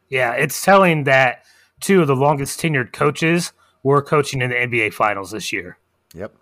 Yeah, 0.09 0.33
it's 0.33 0.63
telling 0.63 1.05
that 1.05 1.45
two 1.79 2.01
of 2.01 2.07
the 2.07 2.15
longest 2.15 2.59
tenured 2.59 2.91
coaches 2.91 3.53
were 3.83 4.01
coaching 4.01 4.41
in 4.41 4.49
the 4.49 4.55
NBA 4.55 4.93
Finals 4.93 5.31
this 5.31 5.53
year. 5.53 5.77
Yep. 6.13 6.35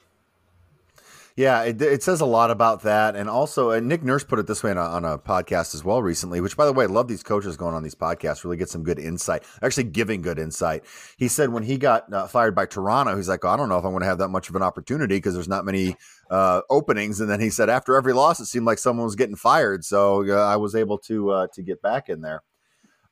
Yeah, 1.37 1.61
it, 1.61 1.79
it 1.79 2.01
says 2.01 2.19
a 2.19 2.25
lot 2.25 2.49
about 2.49 2.81
that, 2.81 3.15
and 3.15 3.29
also, 3.29 3.69
and 3.69 3.87
Nick 3.87 4.01
Nurse 4.01 4.23
put 4.23 4.39
it 4.39 4.47
this 4.47 4.63
way 4.63 4.71
on 4.71 4.77
a, 4.79 4.81
on 4.81 5.05
a 5.05 5.19
podcast 5.19 5.75
as 5.75 5.83
well 5.83 6.01
recently. 6.01 6.41
Which, 6.41 6.57
by 6.57 6.65
the 6.65 6.73
way, 6.73 6.85
I 6.85 6.87
love 6.87 7.07
these 7.07 7.21
coaches 7.21 7.55
going 7.55 7.75
on 7.75 7.83
these 7.83 7.93
podcasts. 7.93 8.43
Really 8.43 8.57
get 8.57 8.69
some 8.69 8.81
good 8.81 8.97
insight. 8.97 9.43
Actually, 9.61 9.83
giving 9.83 10.23
good 10.23 10.39
insight. 10.39 10.83
He 11.15 11.27
said 11.27 11.49
when 11.49 11.61
he 11.61 11.77
got 11.77 12.11
uh, 12.11 12.25
fired 12.25 12.55
by 12.55 12.65
Toronto, 12.65 13.15
he's 13.15 13.29
like, 13.29 13.45
oh, 13.45 13.49
I 13.49 13.55
don't 13.55 13.69
know 13.69 13.77
if 13.77 13.85
I'm 13.85 13.91
going 13.91 14.01
to 14.01 14.07
have 14.07 14.17
that 14.17 14.29
much 14.29 14.49
of 14.49 14.55
an 14.55 14.63
opportunity 14.63 15.17
because 15.17 15.35
there's 15.35 15.47
not 15.47 15.63
many 15.63 15.95
uh, 16.31 16.61
openings. 16.71 17.21
And 17.21 17.29
then 17.29 17.39
he 17.39 17.51
said 17.51 17.69
after 17.69 17.95
every 17.95 18.13
loss, 18.13 18.39
it 18.39 18.47
seemed 18.47 18.65
like 18.65 18.79
someone 18.79 19.05
was 19.05 19.15
getting 19.15 19.35
fired, 19.35 19.85
so 19.85 20.27
uh, 20.27 20.43
I 20.43 20.55
was 20.55 20.73
able 20.73 20.97
to 20.99 21.29
uh, 21.29 21.47
to 21.53 21.61
get 21.61 21.83
back 21.83 22.09
in 22.09 22.21
there. 22.21 22.41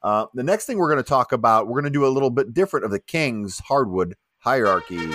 Uh, 0.01 0.25
the 0.33 0.43
next 0.43 0.65
thing 0.65 0.79
we're 0.79 0.91
going 0.91 1.03
to 1.03 1.07
talk 1.07 1.31
about, 1.31 1.67
we're 1.67 1.79
going 1.79 1.93
to 1.93 1.99
do 1.99 2.07
a 2.07 2.09
little 2.09 2.31
bit 2.31 2.55
different 2.55 2.85
of 2.85 2.91
the 2.91 2.99
Kings 2.99 3.61
hardwood 3.67 4.15
hierarchy. 4.39 5.11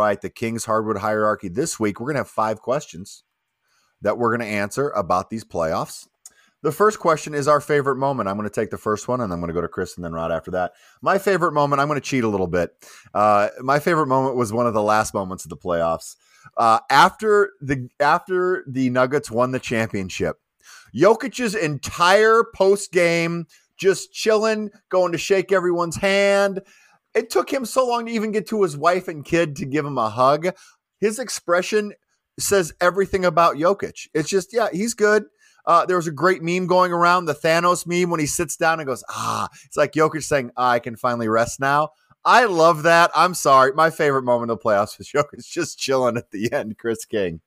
Right, 0.00 0.20
the 0.20 0.30
King's 0.30 0.64
Hardwood 0.64 0.98
hierarchy. 0.98 1.48
This 1.48 1.78
week, 1.78 2.00
we're 2.00 2.06
going 2.06 2.14
to 2.14 2.20
have 2.20 2.28
five 2.28 2.60
questions 2.60 3.22
that 4.00 4.16
we're 4.16 4.34
going 4.34 4.48
to 4.48 4.54
answer 4.54 4.88
about 4.90 5.28
these 5.28 5.44
playoffs. 5.44 6.08
The 6.62 6.72
first 6.72 6.98
question 6.98 7.34
is 7.34 7.48
our 7.48 7.60
favorite 7.60 7.96
moment. 7.96 8.28
I'm 8.28 8.36
going 8.36 8.48
to 8.48 8.54
take 8.54 8.70
the 8.70 8.78
first 8.78 9.08
one, 9.08 9.20
and 9.20 9.32
I'm 9.32 9.40
going 9.40 9.48
to 9.48 9.54
go 9.54 9.60
to 9.60 9.68
Chris 9.68 9.96
and 9.96 10.04
then 10.04 10.12
Rod 10.12 10.32
after 10.32 10.50
that. 10.52 10.72
My 11.02 11.18
favorite 11.18 11.52
moment. 11.52 11.80
I'm 11.80 11.88
going 11.88 12.00
to 12.00 12.06
cheat 12.06 12.24
a 12.24 12.28
little 12.28 12.46
bit. 12.46 12.70
Uh, 13.14 13.48
my 13.60 13.78
favorite 13.78 14.08
moment 14.08 14.36
was 14.36 14.52
one 14.52 14.66
of 14.66 14.74
the 14.74 14.82
last 14.82 15.14
moments 15.14 15.44
of 15.44 15.50
the 15.50 15.56
playoffs. 15.56 16.16
Uh, 16.56 16.80
after 16.90 17.52
the 17.60 17.88
after 17.98 18.64
the 18.66 18.88
Nuggets 18.88 19.30
won 19.30 19.52
the 19.52 19.58
championship, 19.58 20.36
Jokic's 20.94 21.54
entire 21.54 22.44
post 22.54 22.92
game 22.92 23.46
just 23.76 24.12
chilling, 24.12 24.70
going 24.90 25.12
to 25.12 25.18
shake 25.18 25.52
everyone's 25.52 25.96
hand. 25.96 26.60
It 27.14 27.30
took 27.30 27.52
him 27.52 27.64
so 27.64 27.86
long 27.86 28.06
to 28.06 28.12
even 28.12 28.32
get 28.32 28.46
to 28.48 28.62
his 28.62 28.76
wife 28.76 29.08
and 29.08 29.24
kid 29.24 29.56
to 29.56 29.66
give 29.66 29.84
him 29.84 29.98
a 29.98 30.10
hug. 30.10 30.48
His 31.00 31.18
expression 31.18 31.92
says 32.38 32.72
everything 32.80 33.24
about 33.24 33.56
Jokic. 33.56 34.08
It's 34.14 34.28
just, 34.28 34.52
yeah, 34.52 34.68
he's 34.72 34.94
good. 34.94 35.24
Uh, 35.66 35.84
there 35.86 35.96
was 35.96 36.06
a 36.06 36.12
great 36.12 36.42
meme 36.42 36.66
going 36.66 36.92
around, 36.92 37.26
the 37.26 37.34
Thanos 37.34 37.86
meme, 37.86 38.10
when 38.10 38.20
he 38.20 38.26
sits 38.26 38.56
down 38.56 38.80
and 38.80 38.86
goes, 38.86 39.04
ah, 39.10 39.48
it's 39.64 39.76
like 39.76 39.92
Jokic 39.92 40.22
saying, 40.22 40.50
I 40.56 40.78
can 40.78 40.96
finally 40.96 41.28
rest 41.28 41.60
now. 41.60 41.90
I 42.24 42.44
love 42.46 42.82
that. 42.84 43.10
I'm 43.14 43.34
sorry. 43.34 43.72
My 43.72 43.90
favorite 43.90 44.24
moment 44.24 44.50
of 44.50 44.58
the 44.58 44.64
playoffs 44.64 44.98
was 44.98 45.08
Jokic 45.14 45.46
just 45.46 45.78
chilling 45.78 46.16
at 46.16 46.30
the 46.30 46.52
end, 46.52 46.78
Chris 46.78 47.04
King. 47.04 47.40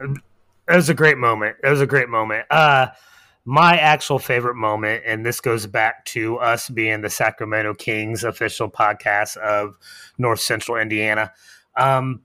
It 0.00 0.18
was 0.68 0.88
a 0.88 0.94
great 0.94 1.18
moment. 1.18 1.56
It 1.62 1.68
was 1.68 1.80
a 1.80 1.86
great 1.86 2.08
moment. 2.08 2.46
Uh, 2.50 2.88
my 3.44 3.76
actual 3.76 4.18
favorite 4.18 4.54
moment, 4.54 5.02
and 5.06 5.24
this 5.24 5.40
goes 5.40 5.66
back 5.66 6.04
to 6.06 6.38
us 6.38 6.70
being 6.70 7.02
the 7.02 7.10
Sacramento 7.10 7.74
Kings 7.74 8.24
official 8.24 8.70
podcast 8.70 9.36
of 9.36 9.76
North 10.16 10.40
Central 10.40 10.78
Indiana. 10.78 11.32
Um, 11.76 12.22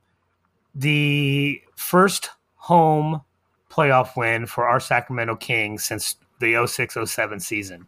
the 0.74 1.62
first 1.76 2.30
home 2.56 3.22
playoff 3.70 4.16
win 4.16 4.46
for 4.46 4.68
our 4.68 4.80
Sacramento 4.80 5.36
Kings 5.36 5.84
since 5.84 6.16
the 6.40 6.66
06 6.66 6.98
07 7.06 7.40
season. 7.40 7.86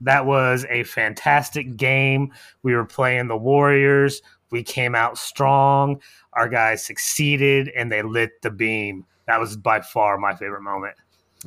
That 0.00 0.26
was 0.26 0.66
a 0.68 0.82
fantastic 0.82 1.76
game. 1.76 2.32
We 2.62 2.74
were 2.74 2.84
playing 2.84 3.28
the 3.28 3.36
Warriors. 3.36 4.20
We 4.50 4.62
came 4.62 4.94
out 4.94 5.16
strong. 5.16 6.00
Our 6.32 6.48
guys 6.48 6.84
succeeded 6.84 7.68
and 7.68 7.90
they 7.90 8.02
lit 8.02 8.42
the 8.42 8.50
beam. 8.50 9.06
That 9.26 9.40
was 9.40 9.56
by 9.56 9.80
far 9.80 10.18
my 10.18 10.34
favorite 10.34 10.62
moment. 10.62 10.96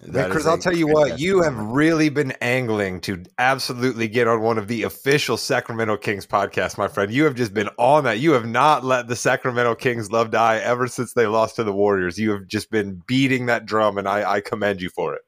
That 0.04 0.30
Chris, 0.30 0.42
is 0.42 0.48
a 0.48 0.52
I'll 0.52 0.58
tell 0.58 0.76
you 0.76 0.88
what, 0.88 1.20
you 1.20 1.42
have 1.42 1.58
really 1.58 2.10
been 2.10 2.32
angling 2.40 3.02
to 3.02 3.24
absolutely 3.40 4.08
get 4.08 4.28
on 4.28 4.42
one 4.42 4.58
of 4.58 4.68
the 4.68 4.84
official 4.84 5.38
Sacramento 5.38 5.98
Kings 5.98 6.26
podcasts, 6.26 6.78
my 6.78 6.88
friend. 6.88 7.12
You 7.12 7.24
have 7.24 7.36
just 7.36 7.54
been 7.54 7.70
on 7.78 8.04
that. 8.04 8.20
You 8.20 8.34
have 8.34 8.46
not 8.46 8.86
let 8.86 9.08
the 9.08 9.16
Sacramento 9.16 9.76
Kings 9.76 10.12
love 10.12 10.30
die 10.30 10.58
ever 10.58 10.88
since 10.88 11.14
they 11.14 11.26
lost 11.26 11.56
to 11.56 11.64
the 11.64 11.74
Warriors. 11.74 12.18
You 12.20 12.32
have 12.32 12.48
just 12.48 12.70
been 12.70 13.02
beating 13.08 13.48
that 13.48 13.66
drum, 13.66 13.98
and 13.98 14.08
I, 14.08 14.34
I 14.34 14.42
commend 14.42 14.82
you 14.82 14.90
for 14.90 15.16
it. 15.16 15.22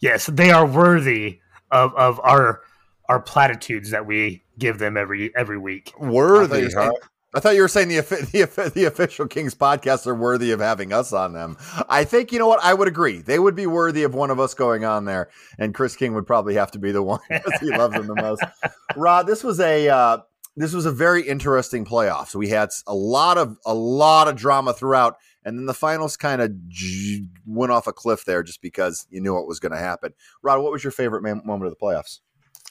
Yes, 0.00 0.26
they 0.26 0.50
are 0.50 0.66
worthy 0.66 1.40
of, 1.70 1.94
of 1.94 2.20
our 2.20 2.62
our 3.08 3.20
platitudes 3.20 3.90
that 3.90 4.06
we 4.06 4.42
give 4.58 4.78
them 4.78 4.96
every 4.96 5.34
every 5.36 5.58
week. 5.58 5.92
I 5.96 6.00
thought 6.00 6.06
you 6.06 6.12
Worthy, 6.12 6.72
huh? 6.72 6.92
I 7.34 7.40
thought 7.40 7.56
you 7.56 7.62
were 7.62 7.68
saying 7.68 7.88
the, 7.88 8.00
the 8.00 8.72
the 8.74 8.84
official 8.84 9.26
Kings 9.26 9.54
podcasts 9.54 10.06
are 10.06 10.14
worthy 10.14 10.52
of 10.52 10.60
having 10.60 10.92
us 10.92 11.12
on 11.12 11.32
them. 11.32 11.56
I 11.88 12.04
think 12.04 12.32
you 12.32 12.38
know 12.38 12.46
what 12.46 12.62
I 12.62 12.74
would 12.74 12.88
agree. 12.88 13.18
They 13.18 13.38
would 13.38 13.56
be 13.56 13.66
worthy 13.66 14.04
of 14.04 14.14
one 14.14 14.30
of 14.30 14.38
us 14.38 14.54
going 14.54 14.84
on 14.84 15.04
there, 15.04 15.30
and 15.58 15.74
Chris 15.74 15.96
King 15.96 16.14
would 16.14 16.26
probably 16.26 16.54
have 16.54 16.70
to 16.72 16.78
be 16.78 16.92
the 16.92 17.02
one 17.02 17.20
because 17.28 17.60
he 17.60 17.70
loves 17.70 17.94
them 17.94 18.06
the 18.06 18.14
most. 18.14 18.42
Rod, 18.96 19.26
this 19.26 19.42
was 19.42 19.58
a 19.58 19.88
uh, 19.88 20.18
this 20.56 20.72
was 20.72 20.86
a 20.86 20.92
very 20.92 21.26
interesting 21.26 21.84
playoffs. 21.84 22.34
We 22.34 22.48
had 22.48 22.70
a 22.86 22.94
lot 22.94 23.36
of 23.36 23.56
a 23.66 23.74
lot 23.74 24.28
of 24.28 24.36
drama 24.36 24.72
throughout, 24.72 25.16
and 25.44 25.58
then 25.58 25.66
the 25.66 25.74
finals 25.74 26.16
kind 26.16 26.40
of 26.40 26.68
j- 26.68 27.26
went 27.46 27.72
off 27.72 27.88
a 27.88 27.92
cliff 27.92 28.24
there 28.24 28.44
just 28.44 28.62
because 28.62 29.06
you 29.10 29.20
knew 29.20 29.34
what 29.34 29.48
was 29.48 29.58
going 29.58 29.72
to 29.72 29.78
happen. 29.78 30.14
Rod, 30.42 30.62
what 30.62 30.70
was 30.70 30.84
your 30.84 30.92
favorite 30.92 31.22
man- 31.22 31.42
moment 31.44 31.72
of 31.72 31.76
the 31.76 31.84
playoffs? 31.84 32.20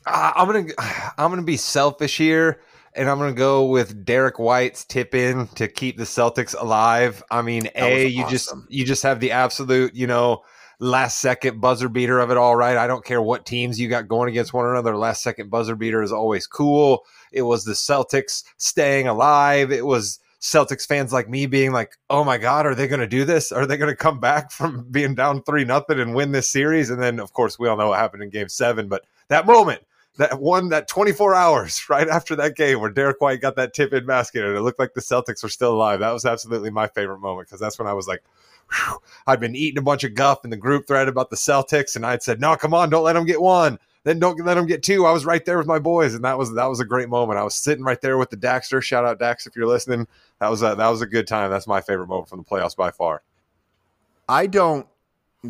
Uh, 0.06 0.32
I'm 0.36 0.48
gonna 0.48 0.72
I'm 1.18 1.32
gonna 1.32 1.44
be 1.44 1.58
selfish 1.58 2.18
here 2.18 2.62
and 2.96 3.10
I'm 3.10 3.18
going 3.18 3.34
to 3.34 3.38
go 3.38 3.66
with 3.66 4.06
Derrick 4.06 4.40
White's 4.40 4.86
tip 4.86 5.16
in 5.16 5.48
to 5.56 5.68
keep 5.68 5.98
the 5.98 6.04
Celtics 6.04 6.56
alive. 6.60 7.24
I 7.32 7.42
mean, 7.42 7.64
that 7.64 7.76
a 7.76 8.08
you 8.08 8.28
just 8.30 8.54
you 8.70 8.86
just 8.86 9.04
have 9.04 9.20
the 9.20 9.32
absolute, 9.32 9.96
you 9.96 10.08
know, 10.08 10.44
last 10.80 11.20
second 11.20 11.62
buzzer 11.62 11.90
beater 11.90 12.20
of 12.20 12.30
it 12.30 12.38
all, 12.38 12.56
right? 12.56 12.78
I 12.78 12.88
don't 12.88 13.06
care 13.06 13.22
what 13.22 13.46
teams 13.46 13.80
you 13.80 13.88
got 13.88 14.08
going 14.08 14.30
against 14.30 14.54
one 14.54 14.66
another. 14.66 14.96
Last 14.98 15.24
second 15.24 15.50
buzzer 15.50 15.76
beater 15.76 16.04
is 16.04 16.12
always 16.12 16.46
cool. 16.46 17.06
It 17.32 17.44
was 17.44 17.66
the 17.66 17.74
Celtics 17.74 18.44
staying 18.58 19.08
alive. 19.08 19.72
It 19.72 19.86
was 19.86 20.20
Celtics 20.42 20.86
fans 20.86 21.14
like 21.14 21.30
me 21.30 21.46
being 21.46 21.72
like, 21.72 21.98
"Oh 22.10 22.24
my 22.24 22.38
god, 22.38 22.66
are 22.66 22.76
they 22.76 22.88
going 22.88 23.00
to 23.00 23.08
do 23.08 23.26
this? 23.26 23.52
Are 23.52 23.66
they 23.66 23.78
going 23.78 23.92
to 23.92 23.96
come 23.96 24.20
back 24.20 24.52
from 24.52 24.86
being 24.92 25.16
down 25.16 25.42
3 25.44 25.66
nothing 25.66 26.00
and 26.00 26.14
win 26.14 26.32
this 26.32 26.50
series?" 26.50 26.90
And 26.90 27.02
then 27.02 27.20
of 27.20 27.34
course, 27.34 27.58
we 27.58 27.68
all 27.68 27.78
know 27.78 27.90
what 27.90 28.00
happened 28.00 28.24
in 28.24 28.30
game 28.30 28.50
7, 28.50 28.88
but 28.88 29.06
that 29.30 29.46
moment 29.46 29.84
that 30.18 30.40
one 30.40 30.70
that 30.70 30.88
24 30.88 31.34
hours 31.34 31.86
right 31.90 32.08
after 32.08 32.36
that 32.36 32.56
game 32.56 32.80
where 32.80 32.92
Derrick 32.92 33.22
White 33.22 33.42
got 33.42 33.56
that 33.56 33.74
tip 33.74 33.94
in 33.94 34.06
basket 34.06 34.46
and 34.46 34.56
it 34.56 34.62
looked 34.62 34.80
like 34.80 34.94
the 34.94 35.02
Celtics 35.02 35.44
were 35.44 35.50
still 35.50 35.74
alive. 35.74 36.00
That 36.00 36.12
was 36.12 36.26
absolutely 36.26 36.70
my 36.70 36.88
favorite 36.88 37.20
moment 37.20 37.48
because 37.48 37.60
that's 37.60 37.80
when 37.80 37.88
I 37.88 37.94
was 37.94 38.08
like, 38.08 38.24
I'd 39.28 39.40
been 39.40 39.56
eating 39.56 39.78
a 39.78 39.84
bunch 39.84 40.04
of 40.04 40.14
guff 40.14 40.44
in 40.44 40.50
the 40.50 40.58
group 40.58 40.88
thread 40.88 41.08
about 41.08 41.30
the 41.30 41.36
Celtics, 41.36 41.96
and 41.96 42.06
I'd 42.06 42.24
said, 42.24 42.40
"No, 42.40 42.56
come 42.56 42.74
on, 42.74 42.90
don't 42.90 43.04
let 43.04 43.14
them 43.14 43.26
get 43.26 43.42
one." 43.42 43.78
Then 44.04 44.20
don't 44.20 44.38
let 44.44 44.56
them 44.56 44.66
get 44.66 44.84
two. 44.84 45.06
I 45.06 45.12
was 45.12 45.26
right 45.26 45.46
there 45.46 45.58
with 45.58 45.68
my 45.68 45.80
boys, 45.80 46.14
and 46.14 46.24
that 46.26 46.38
was 46.38 46.54
that 46.56 46.66
was 46.66 46.80
a 46.80 46.86
great 46.86 47.10
moment. 47.10 47.40
I 47.40 47.44
was 47.44 47.56
sitting 47.56 47.86
right 47.86 48.02
there 48.02 48.18
with 48.18 48.30
the 48.30 48.38
Daxter. 48.38 48.82
Shout 48.82 49.06
out 49.06 49.20
Dax 49.20 49.48
if 49.48 49.56
you're 49.56 49.68
listening. 49.68 50.08
That 50.40 50.50
was 50.50 50.62
a 50.62 50.76
that 50.76 50.90
was 50.90 51.02
a 51.02 51.06
good 51.06 51.28
time. 51.28 51.52
That's 51.52 51.68
my 51.68 51.82
favorite 51.82 52.08
moment 52.08 52.30
from 52.30 52.40
the 52.40 52.46
playoffs 52.46 52.76
by 52.76 52.92
far. 52.92 53.22
I 54.28 54.48
don't 54.48 54.88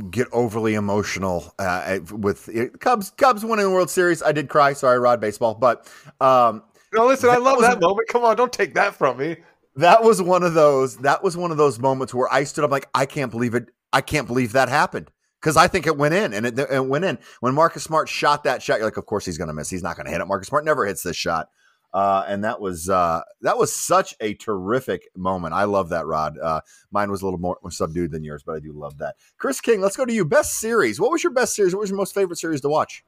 get 0.09 0.27
overly 0.31 0.73
emotional 0.73 1.53
uh, 1.59 1.99
with 2.11 2.49
Cubs. 2.79 3.11
Cubs 3.11 3.45
winning 3.45 3.65
the 3.65 3.71
World 3.71 3.89
Series. 3.89 4.23
I 4.23 4.31
did 4.31 4.49
cry. 4.49 4.73
Sorry, 4.73 4.99
Rod 4.99 5.19
Baseball, 5.21 5.55
but 5.55 5.87
um, 6.19 6.63
no. 6.93 7.05
Listen, 7.07 7.29
I 7.29 7.37
love 7.37 7.61
that 7.61 7.79
moment. 7.79 8.07
Come 8.09 8.23
on, 8.23 8.35
don't 8.35 8.53
take 8.53 8.73
that 8.75 8.95
from 8.95 9.17
me. 9.17 9.37
That 9.75 10.03
was 10.03 10.21
one 10.21 10.43
of 10.43 10.53
those. 10.53 10.97
That 10.97 11.23
was 11.23 11.37
one 11.37 11.51
of 11.51 11.57
those 11.57 11.79
moments 11.79 12.13
where 12.13 12.31
I 12.31 12.43
stood 12.43 12.63
up 12.63 12.71
like, 12.71 12.89
I 12.93 13.05
can't 13.05 13.31
believe 13.31 13.55
it. 13.55 13.69
I 13.91 14.01
can't 14.01 14.27
believe 14.27 14.53
that 14.53 14.69
happened 14.69 15.11
because 15.39 15.57
I 15.57 15.67
think 15.67 15.85
it 15.85 15.97
went 15.97 16.13
in 16.13 16.33
and 16.33 16.45
it, 16.45 16.57
it, 16.57 16.85
went 16.85 17.05
in 17.05 17.19
when 17.41 17.53
Marcus 17.53 17.83
Smart 17.83 18.09
shot 18.09 18.43
that 18.45 18.63
shot. 18.63 18.77
You're 18.77 18.87
like, 18.87 18.97
of 18.97 19.05
course 19.05 19.25
he's 19.25 19.37
going 19.37 19.49
to 19.49 19.53
miss. 19.53 19.69
He's 19.69 19.83
not 19.83 19.95
going 19.95 20.05
to 20.05 20.11
hit 20.11 20.21
it. 20.21 20.25
Marcus 20.25 20.47
Smart 20.47 20.65
never 20.65 20.85
hits 20.85 21.03
this 21.03 21.15
shot. 21.15 21.49
Uh, 21.93 22.25
and 22.27 22.43
that 22.43 22.59
was 22.59 22.89
uh, 22.89 23.21
that 23.41 23.57
was 23.57 23.73
such 23.73 24.15
a 24.19 24.33
terrific 24.33 25.09
moment. 25.15 25.53
I 25.53 25.65
love 25.65 25.89
that, 25.89 26.07
Rod. 26.07 26.39
Uh, 26.39 26.61
mine 26.91 27.11
was 27.11 27.21
a 27.21 27.25
little 27.25 27.39
more 27.39 27.57
subdued 27.69 28.11
than 28.11 28.23
yours, 28.23 28.41
but 28.43 28.55
I 28.55 28.59
do 28.59 28.73
love 28.73 28.97
that. 28.97 29.15
Chris 29.37 29.61
King, 29.61 29.79
let's 29.79 29.95
go 29.95 30.03
to 30.03 30.13
you. 30.13 30.25
Best 30.25 30.59
series. 30.59 30.99
What 30.99 31.11
was 31.11 31.23
your 31.23 31.33
best 31.33 31.55
series? 31.55 31.75
What 31.75 31.81
was 31.81 31.91
your 31.91 31.97
most 31.97 32.15
favorite 32.15 32.37
series 32.37 32.61
to 32.61 32.69
watch? 32.69 33.03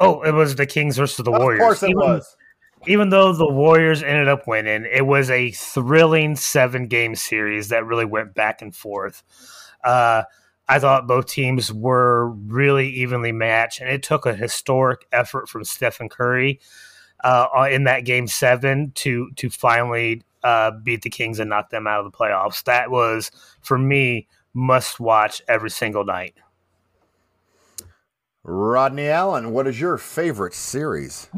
Oh, 0.00 0.22
it 0.22 0.32
was 0.32 0.56
the 0.56 0.66
Kings 0.66 0.96
versus 0.96 1.24
the 1.24 1.30
Warriors. 1.30 1.60
Of 1.60 1.66
course, 1.66 1.82
it 1.84 1.90
even, 1.90 2.00
was. 2.00 2.36
Even 2.88 3.10
though 3.10 3.32
the 3.32 3.48
Warriors 3.48 4.02
ended 4.02 4.26
up 4.26 4.48
winning, 4.48 4.84
it 4.90 5.06
was 5.06 5.30
a 5.30 5.52
thrilling 5.52 6.34
seven 6.34 6.88
game 6.88 7.14
series 7.14 7.68
that 7.68 7.84
really 7.84 8.06
went 8.06 8.34
back 8.34 8.62
and 8.62 8.74
forth. 8.74 9.22
Uh, 9.84 10.24
I 10.68 10.78
thought 10.80 11.06
both 11.06 11.26
teams 11.26 11.72
were 11.72 12.30
really 12.30 12.88
evenly 12.88 13.32
matched, 13.32 13.80
and 13.80 13.90
it 13.90 14.02
took 14.02 14.26
a 14.26 14.34
historic 14.34 15.06
effort 15.12 15.48
from 15.48 15.62
Stephen 15.64 16.08
Curry 16.08 16.60
uh, 17.24 17.68
in 17.70 17.84
that 17.84 18.04
game 18.04 18.26
seven 18.26 18.92
to 18.96 19.30
to 19.36 19.50
finally 19.50 20.22
uh, 20.42 20.70
beat 20.70 21.02
the 21.02 21.10
Kings 21.10 21.38
and 21.38 21.50
knock 21.50 21.70
them 21.70 21.86
out 21.86 22.04
of 22.04 22.10
the 22.10 22.16
playoffs. 22.16 22.64
That 22.64 22.90
was 22.90 23.30
for 23.62 23.78
me 23.78 24.26
must 24.54 25.00
watch 25.00 25.42
every 25.48 25.70
single 25.70 26.04
night. 26.04 26.34
Rodney 28.42 29.08
Allen, 29.08 29.52
what 29.52 29.66
is 29.66 29.80
your 29.80 29.98
favorite 29.98 30.54
series? 30.54 31.28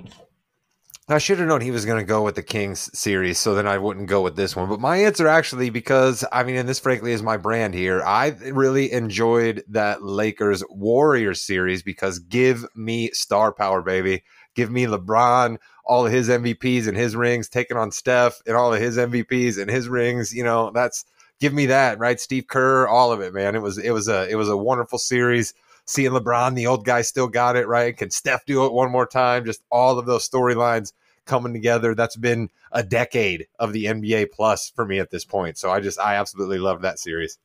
I 1.08 1.18
should 1.18 1.40
have 1.40 1.48
known 1.48 1.60
he 1.60 1.72
was 1.72 1.84
going 1.84 1.98
to 1.98 2.08
go 2.08 2.22
with 2.22 2.36
the 2.36 2.44
Kings 2.44 2.88
series, 2.96 3.36
so 3.36 3.54
then 3.54 3.66
I 3.66 3.76
wouldn't 3.76 4.08
go 4.08 4.22
with 4.22 4.36
this 4.36 4.54
one. 4.54 4.68
But 4.68 4.80
my 4.80 4.98
answer 4.98 5.26
actually, 5.26 5.68
because 5.68 6.24
I 6.30 6.44
mean, 6.44 6.54
and 6.54 6.68
this 6.68 6.78
frankly 6.78 7.12
is 7.12 7.22
my 7.22 7.36
brand 7.36 7.74
here, 7.74 8.02
I 8.04 8.28
really 8.28 8.92
enjoyed 8.92 9.64
that 9.68 10.02
Lakers 10.02 10.62
Warriors 10.70 11.42
series 11.42 11.82
because 11.82 12.20
give 12.20 12.64
me 12.76 13.10
star 13.10 13.52
power, 13.52 13.82
baby. 13.82 14.22
Give 14.54 14.70
me 14.70 14.86
LeBron, 14.86 15.58
all 15.84 16.06
of 16.06 16.12
his 16.12 16.28
MVPs 16.28 16.86
and 16.86 16.96
his 16.96 17.16
rings, 17.16 17.48
taking 17.48 17.76
on 17.76 17.90
Steph 17.90 18.40
and 18.46 18.56
all 18.56 18.72
of 18.72 18.80
his 18.80 18.96
MVPs 18.96 19.60
and 19.60 19.70
his 19.70 19.88
rings. 19.88 20.34
You 20.34 20.44
know, 20.44 20.70
that's 20.72 21.04
give 21.40 21.52
me 21.52 21.66
that, 21.66 21.98
right? 21.98 22.20
Steve 22.20 22.46
Kerr, 22.46 22.86
all 22.86 23.12
of 23.12 23.20
it, 23.20 23.34
man. 23.34 23.54
It 23.54 23.62
was 23.62 23.78
it 23.78 23.90
was 23.90 24.08
a 24.08 24.28
it 24.30 24.36
was 24.36 24.48
a 24.48 24.56
wonderful 24.56 24.98
series. 24.98 25.54
Seeing 25.84 26.12
LeBron, 26.12 26.54
the 26.54 26.68
old 26.68 26.84
guy 26.84 27.02
still 27.02 27.26
got 27.26 27.56
it, 27.56 27.66
right? 27.66 27.96
Can 27.96 28.10
Steph 28.10 28.46
do 28.46 28.64
it 28.64 28.72
one 28.72 28.92
more 28.92 29.06
time? 29.06 29.44
Just 29.44 29.62
all 29.70 29.98
of 29.98 30.06
those 30.06 30.28
storylines 30.28 30.92
coming 31.26 31.52
together. 31.52 31.94
That's 31.94 32.16
been 32.16 32.50
a 32.70 32.84
decade 32.84 33.48
of 33.58 33.72
the 33.72 33.86
NBA 33.86 34.30
plus 34.32 34.70
for 34.70 34.86
me 34.86 35.00
at 35.00 35.10
this 35.10 35.24
point. 35.24 35.58
So 35.58 35.70
I 35.70 35.80
just 35.80 35.98
I 35.98 36.14
absolutely 36.14 36.58
love 36.58 36.82
that 36.82 36.98
series 36.98 37.38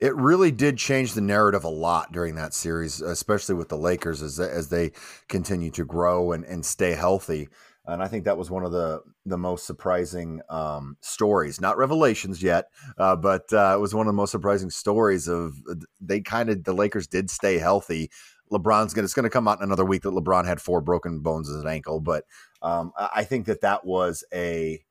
it 0.00 0.16
really 0.16 0.50
did 0.50 0.78
change 0.78 1.12
the 1.12 1.20
narrative 1.20 1.64
a 1.64 1.68
lot 1.68 2.10
during 2.10 2.34
that 2.36 2.54
series, 2.54 3.00
especially 3.00 3.54
with 3.54 3.68
the 3.68 3.76
Lakers 3.76 4.22
as 4.22 4.40
as 4.40 4.68
they 4.68 4.92
continue 5.28 5.70
to 5.72 5.84
grow 5.84 6.32
and, 6.32 6.44
and 6.44 6.64
stay 6.64 6.92
healthy. 6.92 7.48
And 7.86 8.02
I 8.02 8.08
think 8.08 8.24
that 8.24 8.38
was 8.38 8.50
one 8.50 8.64
of 8.64 8.72
the 8.72 9.02
the 9.26 9.36
most 9.36 9.66
surprising 9.66 10.40
um, 10.48 10.96
stories, 11.02 11.60
not 11.60 11.76
revelations 11.76 12.42
yet, 12.42 12.66
uh, 12.98 13.16
but 13.16 13.52
uh, 13.52 13.74
it 13.76 13.80
was 13.80 13.94
one 13.94 14.06
of 14.06 14.12
the 14.12 14.16
most 14.16 14.30
surprising 14.30 14.70
stories 14.70 15.28
of 15.28 15.54
they 16.00 16.20
kind 16.20 16.48
of 16.48 16.64
the 16.64 16.72
Lakers 16.72 17.06
did 17.06 17.30
stay 17.30 17.58
healthy. 17.58 18.10
LeBron's 18.50 18.94
gonna 18.94 19.04
it's 19.04 19.14
gonna 19.14 19.30
come 19.30 19.46
out 19.46 19.58
in 19.58 19.64
another 19.64 19.84
week 19.84 20.02
that 20.02 20.14
LeBron 20.14 20.46
had 20.46 20.60
four 20.60 20.80
broken 20.80 21.20
bones 21.20 21.48
in 21.48 21.56
his 21.56 21.64
ankle, 21.64 22.00
but 22.00 22.24
um, 22.62 22.92
I 22.96 23.24
think 23.24 23.46
that 23.46 23.60
that 23.60 23.84
was 23.84 24.24
a 24.32 24.82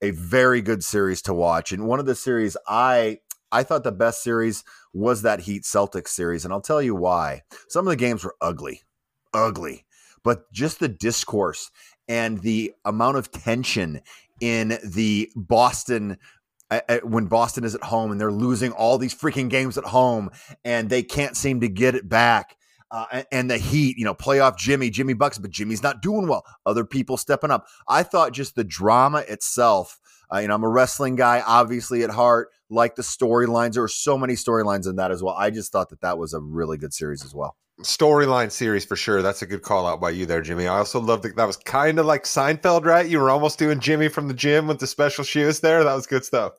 a 0.00 0.10
very 0.10 0.62
good 0.62 0.82
series 0.82 1.22
to 1.22 1.34
watch 1.34 1.70
and 1.70 1.86
one 1.86 2.00
of 2.00 2.06
the 2.06 2.14
series 2.14 2.56
I 2.66 3.20
I 3.52 3.62
thought 3.62 3.84
the 3.84 3.92
best 3.92 4.22
series 4.22 4.64
was 4.92 5.22
that 5.22 5.40
Heat 5.40 5.62
Celtics 5.62 6.08
series, 6.08 6.44
and 6.44 6.52
I'll 6.52 6.60
tell 6.60 6.82
you 6.82 6.94
why. 6.94 7.42
Some 7.68 7.86
of 7.86 7.90
the 7.90 7.96
games 7.96 8.24
were 8.24 8.34
ugly, 8.40 8.82
ugly, 9.32 9.84
but 10.24 10.50
just 10.52 10.80
the 10.80 10.88
discourse 10.88 11.70
and 12.08 12.40
the 12.40 12.72
amount 12.84 13.18
of 13.18 13.30
tension 13.30 14.00
in 14.40 14.78
the 14.82 15.30
Boston 15.36 16.18
when 17.02 17.26
Boston 17.26 17.64
is 17.64 17.74
at 17.74 17.84
home 17.84 18.10
and 18.10 18.20
they're 18.20 18.32
losing 18.32 18.72
all 18.72 18.98
these 18.98 19.14
freaking 19.14 19.50
games 19.50 19.76
at 19.76 19.84
home 19.84 20.30
and 20.64 20.88
they 20.88 21.02
can't 21.02 21.36
seem 21.36 21.60
to 21.60 21.68
get 21.68 21.94
it 21.94 22.08
back. 22.08 22.56
Uh, 22.90 23.22
and 23.32 23.50
the 23.50 23.56
Heat, 23.56 23.96
you 23.96 24.04
know, 24.04 24.14
playoff 24.14 24.58
Jimmy, 24.58 24.90
Jimmy 24.90 25.14
Bucks, 25.14 25.38
but 25.38 25.50
Jimmy's 25.50 25.82
not 25.82 26.02
doing 26.02 26.28
well. 26.28 26.44
Other 26.66 26.84
people 26.84 27.16
stepping 27.16 27.50
up. 27.50 27.66
I 27.88 28.02
thought 28.02 28.32
just 28.32 28.54
the 28.54 28.64
drama 28.64 29.24
itself. 29.28 29.98
Uh, 30.32 30.38
you 30.38 30.48
know, 30.48 30.54
I'm 30.54 30.64
a 30.64 30.68
wrestling 30.68 31.16
guy, 31.16 31.42
obviously 31.44 32.02
at 32.02 32.10
heart 32.10 32.48
like 32.72 32.96
the 32.96 33.02
storylines. 33.02 33.74
There 33.74 33.82
were 33.82 33.88
so 33.88 34.16
many 34.16 34.34
storylines 34.34 34.88
in 34.88 34.96
that 34.96 35.10
as 35.10 35.22
well. 35.22 35.34
I 35.34 35.50
just 35.50 35.70
thought 35.70 35.90
that 35.90 36.00
that 36.00 36.18
was 36.18 36.32
a 36.32 36.40
really 36.40 36.78
good 36.78 36.94
series 36.94 37.24
as 37.24 37.34
well. 37.34 37.56
Storyline 37.82 38.50
series 38.50 38.84
for 38.84 38.96
sure. 38.96 39.22
That's 39.22 39.42
a 39.42 39.46
good 39.46 39.62
call 39.62 39.86
out 39.86 40.00
by 40.00 40.10
you 40.10 40.26
there, 40.26 40.40
Jimmy. 40.40 40.66
I 40.66 40.78
also 40.78 41.00
love 41.00 41.22
that. 41.22 41.36
That 41.36 41.46
was 41.46 41.56
kind 41.56 41.98
of 41.98 42.06
like 42.06 42.24
Seinfeld, 42.24 42.84
right? 42.84 43.06
You 43.06 43.18
were 43.18 43.30
almost 43.30 43.58
doing 43.58 43.80
Jimmy 43.80 44.08
from 44.08 44.28
the 44.28 44.34
gym 44.34 44.66
with 44.66 44.78
the 44.78 44.86
special 44.86 45.24
shoes 45.24 45.60
there. 45.60 45.82
That 45.84 45.94
was 45.94 46.06
good 46.06 46.24
stuff. 46.24 46.52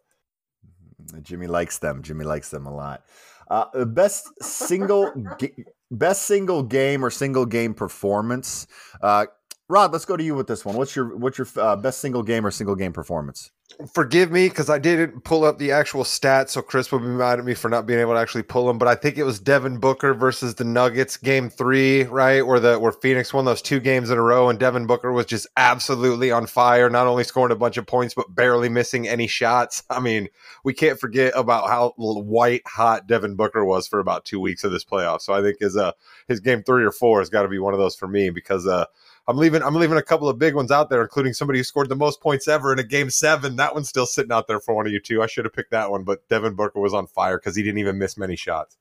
Mm-hmm. 1.01 1.21
Jimmy 1.21 1.47
likes 1.47 1.77
them. 1.77 2.01
Jimmy 2.03 2.25
likes 2.25 2.49
them 2.49 2.65
a 2.65 2.73
lot. 2.73 3.03
Uh, 3.49 3.85
best 3.85 4.27
single, 4.43 5.13
best 5.91 6.23
single 6.23 6.63
game 6.63 7.05
or 7.05 7.09
single 7.09 7.45
game 7.45 7.73
performance. 7.73 8.67
Uh, 9.01 9.27
Rod, 9.69 9.93
let's 9.93 10.05
go 10.05 10.17
to 10.17 10.23
you 10.23 10.35
with 10.35 10.47
this 10.47 10.65
one. 10.65 10.75
What's 10.75 10.95
your 10.95 11.15
what's 11.15 11.37
your 11.37 11.47
uh, 11.57 11.75
best 11.75 11.99
single 11.99 12.23
game 12.23 12.45
or 12.45 12.51
single 12.51 12.75
game 12.75 12.91
performance? 12.91 13.51
Forgive 13.93 14.31
me 14.31 14.49
because 14.49 14.69
I 14.69 14.79
didn't 14.79 15.23
pull 15.23 15.43
up 15.43 15.57
the 15.57 15.71
actual 15.71 16.03
stats, 16.03 16.49
so 16.49 16.61
Chris 16.61 16.91
would 16.91 17.01
be 17.01 17.07
mad 17.07 17.39
at 17.39 17.45
me 17.45 17.53
for 17.53 17.69
not 17.69 17.85
being 17.85 17.99
able 17.99 18.13
to 18.13 18.19
actually 18.19 18.43
pull 18.43 18.67
them. 18.67 18.77
But 18.77 18.87
I 18.87 18.95
think 18.95 19.17
it 19.17 19.23
was 19.23 19.39
Devin 19.39 19.77
Booker 19.77 20.13
versus 20.13 20.55
the 20.55 20.63
Nuggets, 20.63 21.17
game 21.17 21.49
three, 21.49 22.03
right, 22.03 22.45
where 22.45 22.59
the 22.59 22.79
where 22.79 22.91
Phoenix 22.91 23.33
won 23.33 23.45
those 23.45 23.61
two 23.61 23.79
games 23.79 24.09
in 24.09 24.17
a 24.17 24.21
row, 24.21 24.49
and 24.49 24.59
Devin 24.59 24.85
Booker 24.85 25.11
was 25.11 25.25
just 25.25 25.47
absolutely 25.57 26.31
on 26.31 26.47
fire, 26.47 26.89
not 26.89 27.07
only 27.07 27.23
scoring 27.23 27.51
a 27.51 27.55
bunch 27.55 27.77
of 27.77 27.85
points 27.85 28.13
but 28.13 28.33
barely 28.33 28.69
missing 28.69 29.07
any 29.07 29.27
shots. 29.27 29.83
I 29.89 29.99
mean, 29.99 30.29
we 30.63 30.73
can't 30.73 30.99
forget 30.99 31.33
about 31.35 31.67
how 31.67 31.93
white 31.97 32.61
hot 32.65 33.07
Devin 33.07 33.35
Booker 33.35 33.65
was 33.65 33.87
for 33.87 33.99
about 33.99 34.25
two 34.25 34.39
weeks 34.39 34.63
of 34.63 34.71
this 34.71 34.85
playoff. 34.85 35.21
So 35.21 35.33
I 35.33 35.41
think 35.41 35.59
his 35.59 35.77
uh 35.77 35.91
his 36.27 36.39
game 36.39 36.63
three 36.63 36.83
or 36.83 36.91
four 36.91 37.19
has 37.19 37.29
got 37.29 37.43
to 37.43 37.49
be 37.49 37.59
one 37.59 37.73
of 37.73 37.79
those 37.79 37.95
for 37.95 38.07
me 38.07 38.29
because 38.29 38.67
uh 38.67 38.85
I'm 39.27 39.37
leaving. 39.37 39.63
I'm 39.63 39.75
leaving 39.75 39.97
a 39.97 40.03
couple 40.03 40.27
of 40.27 40.37
big 40.37 40.53
ones 40.53 40.69
out 40.69 40.89
there, 40.89 41.01
including 41.01 41.33
somebody 41.33 41.59
who 41.59 41.63
scored 41.63 41.87
the 41.87 41.95
most 41.95 42.19
points 42.19 42.47
ever 42.47 42.73
in 42.73 42.79
a 42.79 42.83
game 42.83 43.09
seven. 43.09 43.55
That 43.55 43.73
one's 43.73 43.87
still 43.87 44.05
sitting 44.05 44.31
out 44.33 44.47
there 44.47 44.59
for 44.59 44.75
one 44.75 44.85
of 44.85 44.91
you 44.91 44.99
two. 44.99 45.21
I 45.21 45.27
should 45.27 45.45
have 45.45 45.53
picked 45.53 45.71
that 45.71 45.89
one, 45.89 46.03
but 46.03 46.27
Devin 46.27 46.55
Booker 46.55 46.79
was 46.79 46.93
on 46.93 47.07
fire 47.07 47.37
because 47.37 47.55
he 47.55 47.63
didn't 47.63 47.79
even 47.79 47.97
miss 47.97 48.17
many 48.17 48.35
shots. 48.35 48.77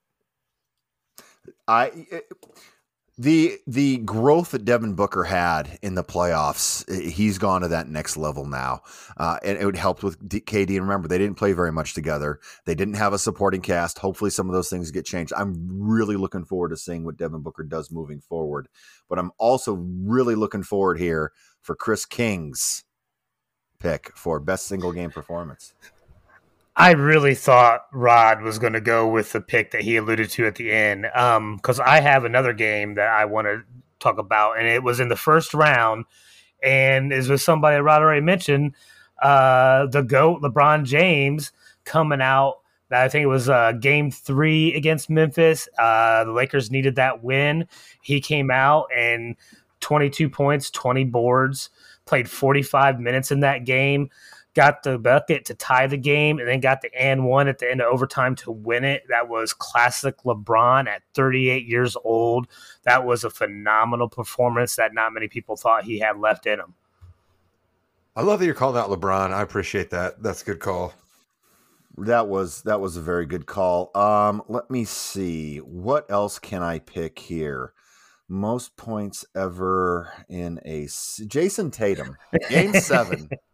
I 1.68 2.06
the 3.22 3.60
the 3.68 3.98
growth 3.98 4.50
that 4.50 4.64
Devin 4.64 4.94
Booker 4.94 5.22
had 5.22 5.78
in 5.80 5.94
the 5.94 6.02
playoffs, 6.02 6.84
he's 7.08 7.38
gone 7.38 7.60
to 7.60 7.68
that 7.68 7.88
next 7.88 8.16
level 8.16 8.46
now, 8.46 8.82
uh, 9.16 9.38
and 9.44 9.58
it 9.58 9.76
helped 9.76 10.02
with 10.02 10.28
KD. 10.28 10.70
And 10.70 10.80
remember, 10.80 11.06
they 11.06 11.18
didn't 11.18 11.36
play 11.36 11.52
very 11.52 11.70
much 11.70 11.94
together. 11.94 12.40
They 12.64 12.74
didn't 12.74 12.94
have 12.94 13.12
a 13.12 13.18
supporting 13.20 13.60
cast. 13.60 14.00
Hopefully, 14.00 14.30
some 14.30 14.48
of 14.48 14.54
those 14.54 14.68
things 14.68 14.90
get 14.90 15.04
changed. 15.04 15.32
I'm 15.36 15.54
really 15.80 16.16
looking 16.16 16.44
forward 16.44 16.70
to 16.70 16.76
seeing 16.76 17.04
what 17.04 17.16
Devin 17.16 17.42
Booker 17.42 17.62
does 17.62 17.92
moving 17.92 18.20
forward. 18.20 18.66
But 19.08 19.20
I'm 19.20 19.30
also 19.38 19.74
really 19.74 20.34
looking 20.34 20.64
forward 20.64 20.98
here 20.98 21.30
for 21.60 21.76
Chris 21.76 22.04
King's 22.04 22.82
pick 23.78 24.10
for 24.16 24.40
best 24.40 24.66
single 24.66 24.90
game 24.90 25.12
performance. 25.12 25.74
I 26.74 26.92
really 26.92 27.34
thought 27.34 27.86
Rod 27.92 28.42
was 28.42 28.58
going 28.58 28.72
to 28.72 28.80
go 28.80 29.06
with 29.06 29.32
the 29.32 29.40
pick 29.40 29.72
that 29.72 29.82
he 29.82 29.96
alluded 29.96 30.30
to 30.30 30.46
at 30.46 30.54
the 30.54 30.70
end. 30.72 31.02
Because 31.02 31.80
um, 31.80 31.86
I 31.86 32.00
have 32.00 32.24
another 32.24 32.52
game 32.54 32.94
that 32.94 33.08
I 33.08 33.26
want 33.26 33.46
to 33.46 33.62
talk 34.00 34.18
about, 34.18 34.58
and 34.58 34.66
it 34.66 34.82
was 34.82 34.98
in 34.98 35.08
the 35.08 35.16
first 35.16 35.52
round, 35.52 36.06
and 36.62 37.12
is 37.12 37.28
with 37.28 37.42
somebody 37.42 37.76
Rod 37.76 38.00
already 38.00 38.22
mentioned, 38.22 38.74
uh, 39.22 39.86
the 39.86 40.02
GOAT, 40.02 40.40
LeBron 40.40 40.84
James, 40.84 41.52
coming 41.84 42.22
out. 42.22 42.60
I 42.90 43.08
think 43.08 43.22
it 43.22 43.28
was 43.28 43.48
uh, 43.48 43.72
game 43.72 44.10
three 44.10 44.74
against 44.74 45.08
Memphis. 45.08 45.68
Uh, 45.78 46.24
the 46.24 46.32
Lakers 46.32 46.70
needed 46.70 46.96
that 46.96 47.22
win. 47.22 47.66
He 48.02 48.20
came 48.20 48.50
out 48.50 48.86
and 48.94 49.36
22 49.80 50.28
points, 50.28 50.70
20 50.70 51.04
boards, 51.04 51.70
played 52.04 52.28
45 52.28 53.00
minutes 53.00 53.30
in 53.30 53.40
that 53.40 53.64
game 53.64 54.10
got 54.54 54.82
the 54.82 54.98
bucket 54.98 55.44
to 55.46 55.54
tie 55.54 55.86
the 55.86 55.96
game, 55.96 56.38
and 56.38 56.48
then 56.48 56.60
got 56.60 56.80
the 56.82 56.94
and 56.94 57.24
one 57.24 57.48
at 57.48 57.58
the 57.58 57.70
end 57.70 57.80
of 57.80 57.92
overtime 57.92 58.34
to 58.36 58.50
win 58.50 58.84
it. 58.84 59.02
That 59.08 59.28
was 59.28 59.52
classic 59.52 60.22
LeBron 60.24 60.88
at 60.88 61.02
38 61.14 61.66
years 61.66 61.96
old. 62.04 62.48
That 62.84 63.04
was 63.04 63.24
a 63.24 63.30
phenomenal 63.30 64.08
performance 64.08 64.76
that 64.76 64.94
not 64.94 65.12
many 65.12 65.28
people 65.28 65.56
thought 65.56 65.84
he 65.84 65.98
had 65.98 66.18
left 66.18 66.46
in 66.46 66.60
him. 66.60 66.74
I 68.14 68.22
love 68.22 68.40
that 68.40 68.46
you're 68.46 68.54
calling 68.54 68.80
out 68.80 68.90
LeBron. 68.90 69.32
I 69.32 69.40
appreciate 69.42 69.90
that. 69.90 70.22
That's 70.22 70.42
a 70.42 70.44
good 70.44 70.60
call. 70.60 70.92
That 71.98 72.28
was 72.28 72.62
that 72.62 72.80
was 72.80 72.96
a 72.96 73.02
very 73.02 73.26
good 73.26 73.46
call. 73.46 73.90
Um, 73.94 74.42
let 74.48 74.70
me 74.70 74.84
see. 74.84 75.58
What 75.58 76.10
else 76.10 76.38
can 76.38 76.62
I 76.62 76.78
pick 76.78 77.18
here? 77.18 77.72
Most 78.28 78.76
points 78.76 79.26
ever 79.34 80.10
in 80.28 80.58
a 80.64 80.86
Jayson 80.86 81.70
Tatum, 81.70 82.16
game 82.48 82.72
seven. 82.74 83.28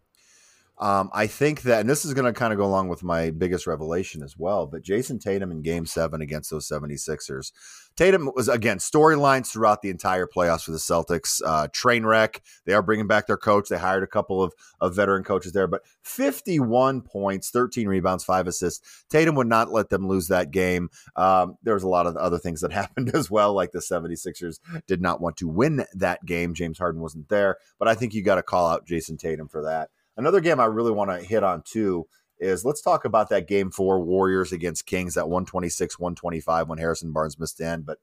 Um, 0.80 1.10
I 1.12 1.26
think 1.26 1.62
that, 1.62 1.80
and 1.80 1.90
this 1.90 2.04
is 2.04 2.14
going 2.14 2.32
to 2.32 2.38
kind 2.38 2.52
of 2.52 2.58
go 2.58 2.64
along 2.64 2.88
with 2.88 3.02
my 3.02 3.30
biggest 3.30 3.66
revelation 3.66 4.22
as 4.22 4.36
well, 4.38 4.66
but 4.66 4.82
Jayson 4.82 5.18
Tatum 5.18 5.50
in 5.50 5.62
game 5.62 5.86
seven 5.86 6.20
against 6.20 6.50
those 6.50 6.68
76ers. 6.68 7.50
Tatum 7.96 8.30
was, 8.36 8.48
again, 8.48 8.78
storylines 8.78 9.48
throughout 9.48 9.82
the 9.82 9.90
entire 9.90 10.28
playoffs 10.28 10.62
for 10.62 10.70
the 10.70 10.78
Celtics. 10.78 11.42
Uh, 11.44 11.66
train 11.72 12.06
wreck. 12.06 12.40
They 12.64 12.72
are 12.74 12.82
bringing 12.82 13.08
back 13.08 13.26
their 13.26 13.36
coach. 13.36 13.68
They 13.68 13.76
hired 13.76 14.04
a 14.04 14.06
couple 14.06 14.40
of, 14.40 14.54
of 14.80 14.94
veteran 14.94 15.24
coaches 15.24 15.50
there, 15.50 15.66
but 15.66 15.82
51 16.02 17.00
points, 17.00 17.50
13 17.50 17.88
rebounds, 17.88 18.22
five 18.22 18.46
assists. 18.46 19.04
Tatum 19.10 19.34
would 19.34 19.48
not 19.48 19.72
let 19.72 19.90
them 19.90 20.06
lose 20.06 20.28
that 20.28 20.52
game. 20.52 20.90
Um, 21.16 21.56
there 21.64 21.74
was 21.74 21.82
a 21.82 21.88
lot 21.88 22.06
of 22.06 22.16
other 22.16 22.38
things 22.38 22.60
that 22.60 22.72
happened 22.72 23.12
as 23.16 23.28
well, 23.28 23.52
like 23.52 23.72
the 23.72 23.80
76ers 23.80 24.60
did 24.86 25.02
not 25.02 25.20
want 25.20 25.36
to 25.38 25.48
win 25.48 25.84
that 25.94 26.24
game. 26.24 26.54
James 26.54 26.78
Harden 26.78 27.02
wasn't 27.02 27.28
there, 27.28 27.56
but 27.80 27.88
I 27.88 27.96
think 27.96 28.14
you 28.14 28.22
got 28.22 28.36
to 28.36 28.44
call 28.44 28.68
out 28.68 28.86
Jayson 28.86 29.18
Tatum 29.18 29.48
for 29.48 29.64
that. 29.64 29.90
Another 30.18 30.40
game 30.40 30.58
I 30.58 30.64
really 30.66 30.90
want 30.90 31.10
to 31.10 31.24
hit 31.24 31.44
on 31.44 31.62
too 31.62 32.06
is 32.40 32.64
let's 32.64 32.82
talk 32.82 33.04
about 33.04 33.28
that 33.30 33.48
game 33.48 33.70
four 33.70 34.00
Warriors 34.00 34.52
against 34.52 34.84
Kings 34.84 35.16
at 35.16 35.28
126, 35.28 35.98
125 35.98 36.68
when 36.68 36.78
Harrison 36.78 37.12
Barnes 37.12 37.38
missed 37.38 37.60
in. 37.60 37.82
But, 37.82 37.98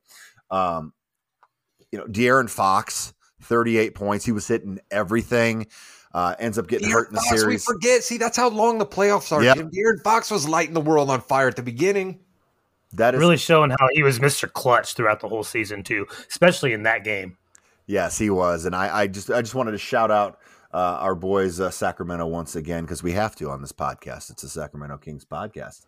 um, 0.49 0.93
you 1.91 1.99
know, 1.99 2.05
De'Aaron 2.05 2.49
Fox, 2.49 3.13
38 3.43 3.95
points. 3.95 4.25
He 4.25 4.31
was 4.31 4.47
hitting 4.47 4.79
everything. 4.91 5.67
Uh, 6.13 6.35
ends 6.39 6.57
up 6.57 6.67
getting 6.67 6.87
De'Aaron 6.87 6.93
hurt 6.93 7.07
in 7.09 7.15
the 7.15 7.21
Fox, 7.21 7.41
series. 7.41 7.67
We 7.67 7.73
forget. 7.73 8.03
See, 8.03 8.17
that's 8.17 8.37
how 8.37 8.49
long 8.49 8.77
the 8.77 8.85
playoffs 8.85 9.31
are. 9.33 9.43
Yep. 9.43 9.57
De'Aaron 9.57 10.01
Fox 10.03 10.31
was 10.31 10.47
lighting 10.47 10.73
the 10.73 10.81
world 10.81 11.09
on 11.09 11.19
fire 11.21 11.49
at 11.49 11.57
the 11.57 11.63
beginning. 11.63 12.19
That 12.93 13.13
is 13.13 13.19
really 13.19 13.37
showing 13.37 13.71
how 13.71 13.89
he 13.91 14.03
was 14.03 14.19
Mr. 14.19 14.51
Clutch 14.51 14.93
throughout 14.93 15.19
the 15.19 15.27
whole 15.27 15.43
season 15.43 15.83
too, 15.83 16.07
especially 16.29 16.71
in 16.71 16.83
that 16.83 17.03
game. 17.03 17.37
Yes, 17.87 18.17
he 18.17 18.29
was, 18.29 18.65
and 18.65 18.73
I, 18.73 19.01
I 19.01 19.07
just 19.07 19.29
I 19.29 19.41
just 19.41 19.53
wanted 19.53 19.71
to 19.71 19.77
shout 19.77 20.09
out 20.09 20.39
uh, 20.75 20.97
our 20.99 21.15
boys 21.15 21.61
uh, 21.61 21.71
Sacramento 21.71 22.25
once 22.25 22.57
again 22.57 22.83
because 22.83 23.01
we 23.01 23.13
have 23.13 23.33
to 23.38 23.49
on 23.49 23.61
this 23.61 23.71
podcast. 23.71 24.29
It's 24.29 24.43
a 24.43 24.49
Sacramento 24.49 24.97
Kings 24.97 25.23
podcast. 25.23 25.85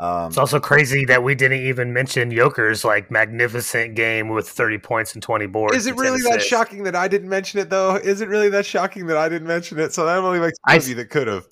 Um, 0.00 0.28
it's 0.28 0.38
also 0.38 0.58
crazy 0.58 1.04
that 1.04 1.22
we 1.22 1.34
didn't 1.34 1.60
even 1.60 1.92
mention 1.92 2.30
Joker's 2.32 2.84
like 2.86 3.10
magnificent 3.10 3.94
game 3.94 4.30
with 4.30 4.48
30 4.48 4.78
points 4.78 5.12
and 5.12 5.22
20 5.22 5.46
boards. 5.46 5.76
Is 5.76 5.86
it 5.86 5.96
really 5.96 6.22
that 6.22 6.42
shocking 6.42 6.84
that 6.84 6.96
I 6.96 7.06
didn't 7.06 7.28
mention 7.28 7.60
it 7.60 7.68
though? 7.68 7.96
Is 7.96 8.22
it 8.22 8.28
really 8.28 8.48
that 8.48 8.64
shocking 8.64 9.06
that 9.08 9.18
I 9.18 9.28
didn't 9.28 9.46
mention 9.46 9.78
it? 9.78 9.92
So 9.92 10.06
that 10.06 10.16
only 10.16 10.40
makes 10.40 10.58
I, 10.64 10.76
you 10.76 10.94
that 10.94 11.10
could 11.10 11.26
have. 11.28 11.46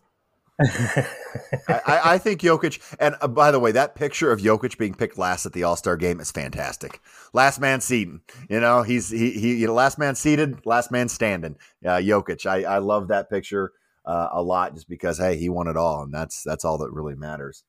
I, 0.60 2.00
I, 2.04 2.18
think 2.18 2.40
Jokic, 2.40 2.80
and 3.00 3.16
uh, 3.20 3.28
by 3.28 3.50
the 3.50 3.58
way, 3.58 3.72
that 3.72 3.94
picture 3.94 4.30
of 4.30 4.40
Jokic 4.40 4.76
being 4.76 4.94
picked 4.94 5.18
last 5.18 5.46
at 5.46 5.52
the 5.52 5.62
All 5.64 5.76
Star 5.76 5.96
game 5.96 6.20
is 6.20 6.30
fantastic. 6.30 7.00
Last 7.32 7.58
man 7.58 7.80
seated, 7.80 8.20
you 8.48 8.60
know, 8.60 8.82
he's 8.82 9.08
he 9.08 9.30
he 9.32 9.56
you 9.56 9.66
know, 9.66 9.74
last 9.74 9.98
man 9.98 10.14
seated, 10.14 10.64
last 10.66 10.90
man 10.90 11.08
standing. 11.08 11.56
Uh, 11.84 11.96
Jokic, 11.96 12.46
I 12.46 12.64
I 12.64 12.78
love 12.78 13.08
that 13.08 13.30
picture 13.30 13.72
uh, 14.04 14.28
a 14.32 14.42
lot 14.42 14.74
just 14.74 14.88
because 14.88 15.18
hey, 15.18 15.36
he 15.36 15.48
won 15.48 15.68
it 15.68 15.76
all, 15.76 16.02
and 16.02 16.12
that's 16.12 16.42
that's 16.42 16.64
all 16.64 16.78
that 16.78 16.92
really 16.92 17.14
matters. 17.14 17.64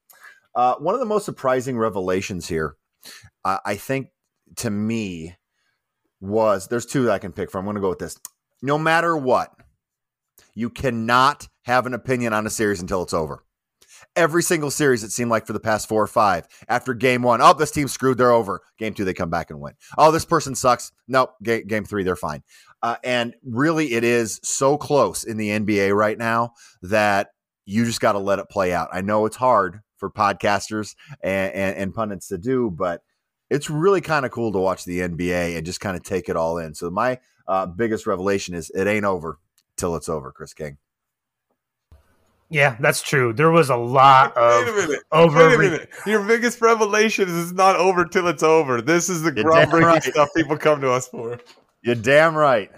Uh, 0.54 0.76
one 0.76 0.94
of 0.94 1.00
the 1.00 1.06
most 1.06 1.26
surprising 1.26 1.78
revelations 1.78 2.48
here, 2.48 2.76
I 3.44 3.76
think, 3.76 4.10
to 4.58 4.70
me, 4.70 5.36
was 6.22 6.68
there's 6.68 6.86
two 6.86 7.06
that 7.06 7.12
I 7.12 7.20
can 7.20 7.32
pick 7.32 7.50
from. 7.50 7.60
I'm 7.60 7.66
going 7.66 7.76
to 7.76 7.82
go 7.82 7.90
with 7.90 8.00
this. 8.00 8.20
No 8.62 8.78
matter 8.78 9.18
what, 9.18 9.52
you 10.54 10.70
cannot 10.70 11.48
have 11.64 11.86
an 11.86 11.94
opinion 11.94 12.34
on 12.34 12.46
a 12.46 12.50
series 12.50 12.82
until 12.82 13.04
it's 13.04 13.14
over. 13.14 13.44
Every 14.16 14.44
single 14.44 14.70
series, 14.70 15.04
it 15.04 15.12
seemed 15.12 15.32
like 15.32 15.48
for 15.48 15.54
the 15.54 15.60
past 15.60 15.88
four 15.88 16.04
or 16.04 16.08
five. 16.08 16.48
After 16.68 16.94
game 16.94 17.24
one, 17.24 17.42
oh, 17.42 17.54
this 17.54 17.72
team 17.72 17.88
screwed, 17.88 18.18
they're 18.18 18.32
over. 18.32 18.62
Game 18.78 18.94
two, 18.94 19.06
they 19.06 19.14
come 19.14 19.30
back 19.30 19.50
and 19.50 19.60
win. 19.60 19.74
Oh, 19.98 20.12
this 20.12 20.26
person 20.26 20.56
sucks. 20.56 20.92
Nope, 21.08 21.34
game, 21.42 21.66
game 21.66 21.86
three, 21.86 22.04
they're 22.04 22.16
fine. 22.16 22.44
Uh, 22.82 22.98
and 23.04 23.34
really, 23.44 23.94
it 23.94 24.04
is 24.04 24.40
so 24.44 24.78
close 24.78 25.24
in 25.24 25.38
the 25.38 25.50
NBA 25.50 25.96
right 25.96 26.18
now 26.18 26.54
that 26.82 27.30
you 27.66 27.86
just 27.86 28.02
got 28.02 28.12
to 28.12 28.20
let 28.20 28.40
it 28.40 28.50
play 28.50 28.74
out. 28.74 28.90
I 28.92 29.02
know 29.02 29.26
it's 29.26 29.38
hard 29.38 29.80
for 29.98 30.12
podcasters 30.12 30.96
and, 31.22 31.54
and, 31.54 31.78
and 31.78 31.94
pundits 31.94 32.28
to 32.28 32.38
do, 32.38 32.70
but 32.70 33.02
it's 33.50 33.70
really 33.70 34.02
kind 34.02 34.26
of 34.26 34.32
cool 34.32 34.52
to 34.52 34.60
watch 34.60 34.84
the 34.84 35.00
NBA 35.00 35.56
and 35.56 35.66
just 35.66 35.80
kind 35.80 35.96
of 35.96 36.04
take 36.04 36.28
it 36.28 36.36
all 36.36 36.58
in. 36.58 36.74
So 36.74 36.90
my 36.90 37.20
uh, 37.48 37.68
biggest 37.68 38.06
revelation 38.06 38.54
is 38.54 38.70
it 38.72 38.88
ain't 38.88 39.06
over 39.06 39.40
till 39.78 39.96
it's 39.96 40.10
over, 40.10 40.32
Chris 40.32 40.54
King. 40.54 40.78
Yeah, 42.54 42.78
that's 42.80 43.02
true. 43.02 43.34
There 43.34 43.50
was 43.50 43.72
a 43.72 43.76
lot 43.76 44.38
of 44.38 44.66
Wait 44.66 44.70
a 44.70 44.88
minute. 44.88 45.04
over. 45.12 45.48
Wait 45.50 45.56
a 45.56 45.58
minute. 45.58 45.90
Your 46.06 46.24
biggest 46.24 46.62
revelation 46.62 47.28
is 47.28 47.46
it's 47.46 47.52
not 47.52 47.76
over 47.78 48.06
till 48.06 48.28
it's 48.28 48.44
over. 48.44 48.80
This 48.80 49.10
is 49.10 49.24
the 49.24 49.32
groundbreaking 49.32 49.82
right. 49.82 50.04
stuff 50.04 50.30
people 50.36 50.56
come 50.56 50.80
to 50.82 50.92
us 50.92 51.08
for. 51.08 51.40
You're 51.82 51.96
damn 51.96 52.36
right. 52.36 52.72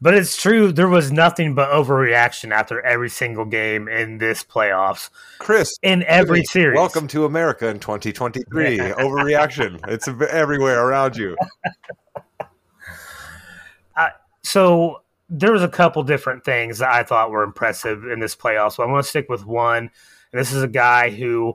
But 0.00 0.14
it's 0.14 0.40
true. 0.40 0.70
There 0.70 0.86
was 0.86 1.10
nothing 1.10 1.56
but 1.56 1.70
overreaction 1.70 2.52
after 2.52 2.80
every 2.86 3.10
single 3.10 3.44
game 3.44 3.88
in 3.88 4.18
this 4.18 4.44
playoffs. 4.44 5.10
Chris, 5.40 5.76
in 5.82 6.04
every 6.04 6.44
series. 6.44 6.76
Welcome 6.76 7.08
to 7.08 7.24
America 7.24 7.66
in 7.66 7.80
2023. 7.80 8.78
overreaction. 8.78 9.80
It's 9.88 10.06
everywhere 10.06 10.86
around 10.86 11.16
you. 11.16 11.36
Uh, 13.96 14.10
so 14.44 15.02
there 15.28 15.52
was 15.52 15.62
a 15.62 15.68
couple 15.68 16.02
different 16.02 16.44
things 16.44 16.78
that 16.78 16.90
I 16.90 17.02
thought 17.02 17.30
were 17.30 17.42
impressive 17.42 18.04
in 18.04 18.20
this 18.20 18.34
playoff. 18.34 18.72
So 18.72 18.82
I'm 18.82 18.90
going 18.90 19.02
to 19.02 19.08
stick 19.08 19.28
with 19.28 19.44
one. 19.44 19.90
And 20.32 20.40
this 20.40 20.52
is 20.52 20.62
a 20.62 20.68
guy 20.68 21.10
who 21.10 21.54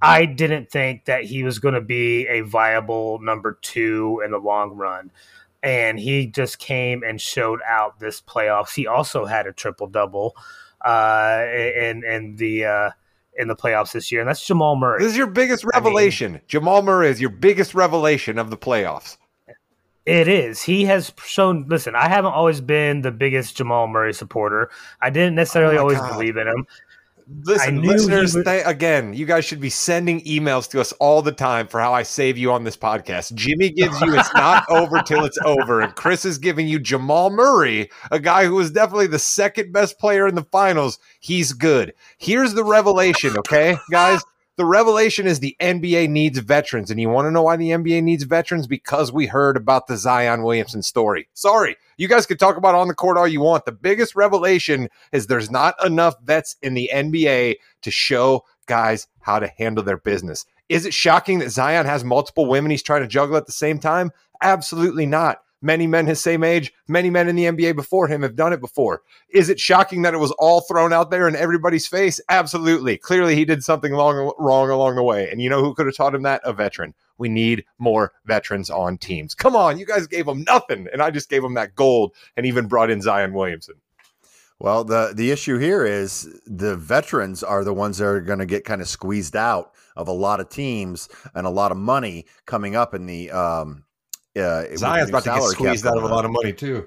I 0.00 0.24
didn't 0.24 0.70
think 0.70 1.06
that 1.06 1.24
he 1.24 1.42
was 1.42 1.58
going 1.58 1.74
to 1.74 1.80
be 1.80 2.26
a 2.26 2.40
viable 2.42 3.18
number 3.20 3.58
two 3.62 4.22
in 4.24 4.30
the 4.30 4.38
long 4.38 4.76
run. 4.76 5.10
And 5.62 5.98
he 5.98 6.26
just 6.26 6.58
came 6.58 7.02
and 7.02 7.20
showed 7.20 7.60
out 7.66 8.00
this 8.00 8.20
playoffs. 8.20 8.74
He 8.74 8.86
also 8.86 9.26
had 9.26 9.46
a 9.46 9.52
triple 9.52 9.86
double 9.86 10.34
uh, 10.84 11.44
in 11.54 12.04
in 12.04 12.34
the 12.34 12.64
uh, 12.64 12.90
in 13.36 13.48
the 13.48 13.56
playoffs 13.56 13.92
this 13.92 14.10
year, 14.10 14.20
and 14.20 14.28
that's 14.28 14.44
Jamal 14.44 14.76
Murray. 14.76 15.00
This 15.00 15.12
is 15.12 15.16
your 15.16 15.28
biggest 15.28 15.64
revelation. 15.72 16.32
I 16.32 16.34
mean, 16.38 16.42
Jamal 16.48 16.82
Murray 16.82 17.08
is 17.08 17.20
your 17.20 17.30
biggest 17.30 17.74
revelation 17.74 18.38
of 18.38 18.50
the 18.50 18.56
playoffs. 18.56 19.16
It 20.04 20.26
is. 20.26 20.62
He 20.62 20.84
has 20.86 21.12
shown. 21.24 21.66
Listen, 21.68 21.94
I 21.94 22.08
haven't 22.08 22.32
always 22.32 22.60
been 22.60 23.02
the 23.02 23.12
biggest 23.12 23.56
Jamal 23.56 23.86
Murray 23.86 24.12
supporter. 24.12 24.70
I 25.00 25.10
didn't 25.10 25.34
oh 25.34 25.36
necessarily 25.36 25.76
oh 25.76 25.82
always 25.82 25.98
God. 25.98 26.12
believe 26.12 26.36
in 26.36 26.48
him. 26.48 26.66
Listen, 27.44 27.82
listeners, 27.82 28.34
would- 28.34 28.44
th- 28.44 28.64
again, 28.66 29.14
you 29.14 29.24
guys 29.26 29.44
should 29.44 29.60
be 29.60 29.70
sending 29.70 30.20
emails 30.22 30.68
to 30.70 30.80
us 30.80 30.92
all 30.92 31.22
the 31.22 31.32
time 31.32 31.68
for 31.68 31.80
how 31.80 31.94
I 31.94 32.02
save 32.02 32.36
you 32.36 32.50
on 32.52 32.64
this 32.64 32.76
podcast. 32.76 33.32
Jimmy 33.34 33.70
gives 33.70 33.98
you 34.00 34.18
it's 34.18 34.34
not 34.34 34.64
over 34.68 35.00
till 35.02 35.24
it's 35.24 35.38
over, 35.44 35.80
and 35.80 35.94
Chris 35.94 36.24
is 36.24 36.36
giving 36.38 36.66
you 36.66 36.78
Jamal 36.80 37.30
Murray, 37.30 37.88
a 38.10 38.18
guy 38.18 38.44
who 38.44 38.56
was 38.56 38.72
definitely 38.72 39.06
the 39.06 39.20
second 39.20 39.72
best 39.72 39.98
player 39.98 40.26
in 40.26 40.34
the 40.34 40.44
finals. 40.50 40.98
He's 41.20 41.52
good. 41.52 41.94
Here's 42.18 42.54
the 42.54 42.64
revelation, 42.64 43.38
okay, 43.38 43.76
guys? 43.90 44.20
The 44.56 44.64
revelation 44.66 45.26
is 45.26 45.40
the 45.40 45.56
NBA 45.60 46.10
needs 46.10 46.38
veterans. 46.38 46.90
And 46.90 47.00
you 47.00 47.08
want 47.08 47.24
to 47.26 47.30
know 47.30 47.42
why 47.42 47.56
the 47.56 47.70
NBA 47.70 48.02
needs 48.02 48.24
veterans? 48.24 48.66
Because 48.66 49.10
we 49.10 49.26
heard 49.26 49.56
about 49.56 49.86
the 49.86 49.96
Zion 49.96 50.42
Williamson 50.42 50.82
story. 50.82 51.28
Sorry, 51.32 51.76
you 51.96 52.06
guys 52.06 52.26
can 52.26 52.36
talk 52.36 52.58
about 52.58 52.74
on 52.74 52.88
the 52.88 52.94
court 52.94 53.16
all 53.16 53.26
you 53.26 53.40
want. 53.40 53.64
The 53.64 53.72
biggest 53.72 54.14
revelation 54.14 54.88
is 55.10 55.26
there's 55.26 55.50
not 55.50 55.74
enough 55.84 56.16
vets 56.22 56.56
in 56.62 56.74
the 56.74 56.90
NBA 56.92 57.56
to 57.80 57.90
show 57.90 58.44
guys 58.66 59.06
how 59.20 59.38
to 59.38 59.50
handle 59.56 59.82
their 59.82 59.96
business. 59.96 60.44
Is 60.68 60.84
it 60.84 60.94
shocking 60.94 61.38
that 61.38 61.50
Zion 61.50 61.86
has 61.86 62.04
multiple 62.04 62.46
women 62.46 62.70
he's 62.70 62.82
trying 62.82 63.02
to 63.02 63.08
juggle 63.08 63.36
at 63.36 63.46
the 63.46 63.52
same 63.52 63.78
time? 63.78 64.10
Absolutely 64.42 65.06
not. 65.06 65.42
Many 65.62 65.86
men 65.86 66.06
his 66.06 66.20
same 66.20 66.42
age, 66.42 66.72
many 66.88 67.08
men 67.08 67.28
in 67.28 67.36
the 67.36 67.44
NBA 67.44 67.76
before 67.76 68.08
him 68.08 68.22
have 68.22 68.36
done 68.36 68.52
it 68.52 68.60
before. 68.60 69.02
Is 69.30 69.48
it 69.48 69.60
shocking 69.60 70.02
that 70.02 70.12
it 70.12 70.18
was 70.18 70.32
all 70.32 70.60
thrown 70.62 70.92
out 70.92 71.10
there 71.10 71.28
in 71.28 71.36
everybody's 71.36 71.86
face? 71.86 72.20
Absolutely. 72.28 72.98
Clearly, 72.98 73.36
he 73.36 73.44
did 73.44 73.62
something 73.62 73.92
long, 73.92 74.32
wrong 74.38 74.70
along 74.70 74.96
the 74.96 75.02
way. 75.02 75.30
And 75.30 75.40
you 75.40 75.48
know 75.48 75.62
who 75.62 75.72
could 75.72 75.86
have 75.86 75.96
taught 75.96 76.14
him 76.14 76.22
that? 76.22 76.42
A 76.44 76.52
veteran. 76.52 76.94
We 77.18 77.28
need 77.28 77.64
more 77.78 78.12
veterans 78.26 78.68
on 78.68 78.98
teams. 78.98 79.34
Come 79.34 79.54
on, 79.54 79.78
you 79.78 79.86
guys 79.86 80.08
gave 80.08 80.26
him 80.26 80.42
nothing, 80.42 80.88
and 80.92 81.00
I 81.00 81.10
just 81.10 81.30
gave 81.30 81.44
him 81.44 81.54
that 81.54 81.76
gold 81.76 82.12
and 82.36 82.44
even 82.44 82.66
brought 82.66 82.90
in 82.90 83.00
Zion 83.00 83.32
Williamson. 83.32 83.76
Well, 84.58 84.84
the 84.84 85.12
the 85.14 85.30
issue 85.32 85.58
here 85.58 85.84
is 85.84 86.40
the 86.46 86.76
veterans 86.76 87.42
are 87.42 87.64
the 87.64 87.74
ones 87.74 87.98
that 87.98 88.06
are 88.06 88.20
going 88.20 88.38
to 88.38 88.46
get 88.46 88.64
kind 88.64 88.80
of 88.80 88.88
squeezed 88.88 89.34
out 89.34 89.72
of 89.96 90.06
a 90.06 90.12
lot 90.12 90.38
of 90.38 90.48
teams 90.48 91.08
and 91.34 91.46
a 91.46 91.50
lot 91.50 91.72
of 91.72 91.78
money 91.78 92.26
coming 92.46 92.76
up 92.76 92.94
in 92.94 93.06
the 93.06 93.30
um. 93.30 93.84
Uh, 94.36 94.64
Zion's 94.76 95.10
about 95.10 95.24
to 95.24 95.30
get 95.30 95.42
squeezed 95.42 95.86
out 95.86 95.96
of 95.96 96.04
a 96.04 96.08
lot 96.08 96.24
of 96.24 96.30
money 96.30 96.52
too. 96.52 96.86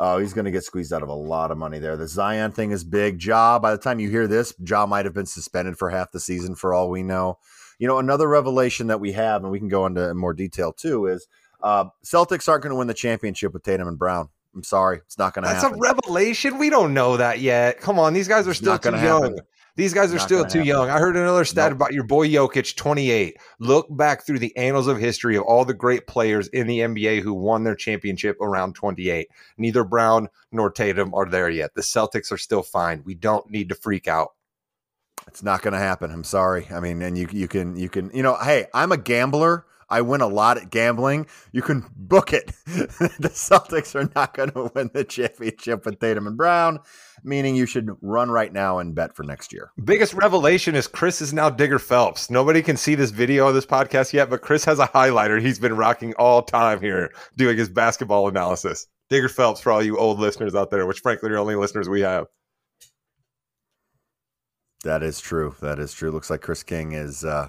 Oh, 0.00 0.18
he's 0.18 0.32
going 0.32 0.44
to 0.44 0.52
get 0.52 0.62
squeezed 0.62 0.92
out 0.92 1.02
of 1.02 1.08
a 1.08 1.14
lot 1.14 1.50
of 1.50 1.58
money 1.58 1.80
there. 1.80 1.96
The 1.96 2.06
Zion 2.06 2.52
thing 2.52 2.70
is 2.70 2.84
big. 2.84 3.22
Ja, 3.22 3.58
by 3.58 3.72
the 3.72 3.78
time 3.78 3.98
you 3.98 4.08
hear 4.08 4.28
this, 4.28 4.54
Ja 4.64 4.86
might 4.86 5.04
have 5.04 5.14
been 5.14 5.26
suspended 5.26 5.76
for 5.76 5.90
half 5.90 6.12
the 6.12 6.20
season 6.20 6.54
for 6.54 6.72
all 6.72 6.88
we 6.88 7.02
know. 7.02 7.38
You 7.80 7.88
know, 7.88 7.98
another 7.98 8.28
revelation 8.28 8.86
that 8.88 9.00
we 9.00 9.12
have, 9.12 9.42
and 9.42 9.50
we 9.50 9.58
can 9.58 9.68
go 9.68 9.86
into 9.86 10.14
more 10.14 10.34
detail 10.34 10.72
too, 10.72 11.06
is 11.06 11.26
uh, 11.62 11.86
Celtics 12.04 12.48
aren't 12.48 12.62
going 12.62 12.70
to 12.70 12.76
win 12.76 12.86
the 12.86 12.94
championship 12.94 13.52
with 13.52 13.64
Tatum 13.64 13.88
and 13.88 13.98
Brown. 13.98 14.28
I'm 14.54 14.62
sorry, 14.62 14.98
it's 14.98 15.18
not 15.18 15.34
going 15.34 15.42
to 15.44 15.48
happen. 15.50 15.70
That's 15.70 15.76
a 15.76 15.80
revelation. 15.80 16.58
We 16.58 16.70
don't 16.70 16.94
know 16.94 17.16
that 17.16 17.40
yet. 17.40 17.80
Come 17.80 17.98
on, 17.98 18.14
these 18.14 18.28
guys 18.28 18.46
are 18.46 18.50
It's 18.50 18.60
still 18.60 18.72
not 18.72 18.82
too 18.82 18.90
young. 18.92 19.22
happen. 19.22 19.38
These 19.78 19.94
guys 19.94 20.12
are 20.12 20.18
still 20.18 20.44
too 20.44 20.58
happen. 20.58 20.66
young. 20.66 20.90
I 20.90 20.98
heard 20.98 21.16
another 21.16 21.44
stat 21.44 21.70
Nope. 21.70 21.76
about 21.76 21.92
your 21.92 22.02
boy 22.02 22.28
Jokic, 22.28 22.74
28. 22.74 23.36
Look 23.60 23.86
back 23.96 24.26
through 24.26 24.40
the 24.40 24.54
annals 24.56 24.88
of 24.88 24.98
history 24.98 25.36
of 25.36 25.44
all 25.44 25.64
the 25.64 25.72
great 25.72 26.08
players 26.08 26.48
in 26.48 26.66
the 26.66 26.80
NBA 26.80 27.22
who 27.22 27.32
won 27.32 27.62
their 27.62 27.76
championship 27.76 28.36
around 28.40 28.74
28. 28.74 29.28
Neither 29.56 29.84
Brown 29.84 30.28
nor 30.50 30.68
Tatum 30.72 31.14
are 31.14 31.26
there 31.26 31.48
yet. 31.48 31.74
The 31.76 31.82
Celtics 31.82 32.32
are 32.32 32.38
still 32.38 32.64
fine. 32.64 33.02
We 33.04 33.14
don't 33.14 33.48
need 33.50 33.68
to 33.68 33.76
freak 33.76 34.08
out. 34.08 34.30
It's 35.28 35.44
not 35.44 35.62
going 35.62 35.74
to 35.74 35.78
happen. 35.78 36.10
I'm 36.10 36.24
sorry. 36.24 36.66
I 36.72 36.80
mean, 36.80 37.00
and 37.00 37.16
you 37.16 37.28
you 37.30 37.46
can 37.46 37.76
you 37.76 37.88
can 37.88 38.10
you 38.12 38.24
know, 38.24 38.36
hey, 38.42 38.66
I'm 38.74 38.90
a 38.90 38.96
gambler. 38.96 39.64
I 39.90 40.02
win 40.02 40.20
a 40.20 40.26
lot 40.26 40.58
at 40.58 40.70
gambling. 40.70 41.26
You 41.52 41.62
can 41.62 41.84
book 41.96 42.32
it. 42.32 42.48
the 42.66 43.30
Celtics 43.32 43.94
are 43.94 44.10
not 44.14 44.34
going 44.34 44.50
to 44.50 44.70
win 44.74 44.90
the 44.92 45.04
championship 45.04 45.86
with 45.86 45.98
Tatum 45.98 46.26
and 46.26 46.36
Brown, 46.36 46.80
meaning 47.24 47.56
you 47.56 47.66
should 47.66 47.90
run 48.02 48.30
right 48.30 48.52
now 48.52 48.78
and 48.78 48.94
bet 48.94 49.16
for 49.16 49.22
next 49.22 49.52
year. 49.52 49.70
Biggest 49.82 50.14
revelation 50.14 50.74
is 50.74 50.86
Chris 50.86 51.22
is 51.22 51.32
now 51.32 51.48
Digger 51.50 51.78
Phelps. 51.78 52.30
Nobody 52.30 52.62
can 52.62 52.76
see 52.76 52.94
this 52.94 53.10
video 53.10 53.48
of 53.48 53.54
this 53.54 53.66
podcast 53.66 54.12
yet, 54.12 54.28
but 54.28 54.42
Chris 54.42 54.64
has 54.64 54.78
a 54.78 54.88
highlighter 54.88 55.40
he's 55.40 55.58
been 55.58 55.76
rocking 55.76 56.14
all 56.14 56.42
time 56.42 56.80
here 56.80 57.12
doing 57.36 57.56
his 57.56 57.68
basketball 57.68 58.28
analysis. 58.28 58.86
Digger 59.08 59.28
Phelps 59.28 59.60
for 59.60 59.72
all 59.72 59.82
you 59.82 59.96
old 59.96 60.18
listeners 60.18 60.54
out 60.54 60.70
there, 60.70 60.86
which 60.86 61.00
frankly 61.00 61.30
are 61.30 61.32
the 61.32 61.38
only 61.38 61.54
listeners 61.54 61.88
we 61.88 62.02
have. 62.02 62.26
That 64.84 65.02
is 65.02 65.20
true. 65.20 65.56
That 65.60 65.78
is 65.78 65.92
true. 65.92 66.10
Looks 66.10 66.30
like 66.30 66.40
Chris 66.40 66.62
King 66.62 66.92
is 66.92 67.24
uh, 67.24 67.48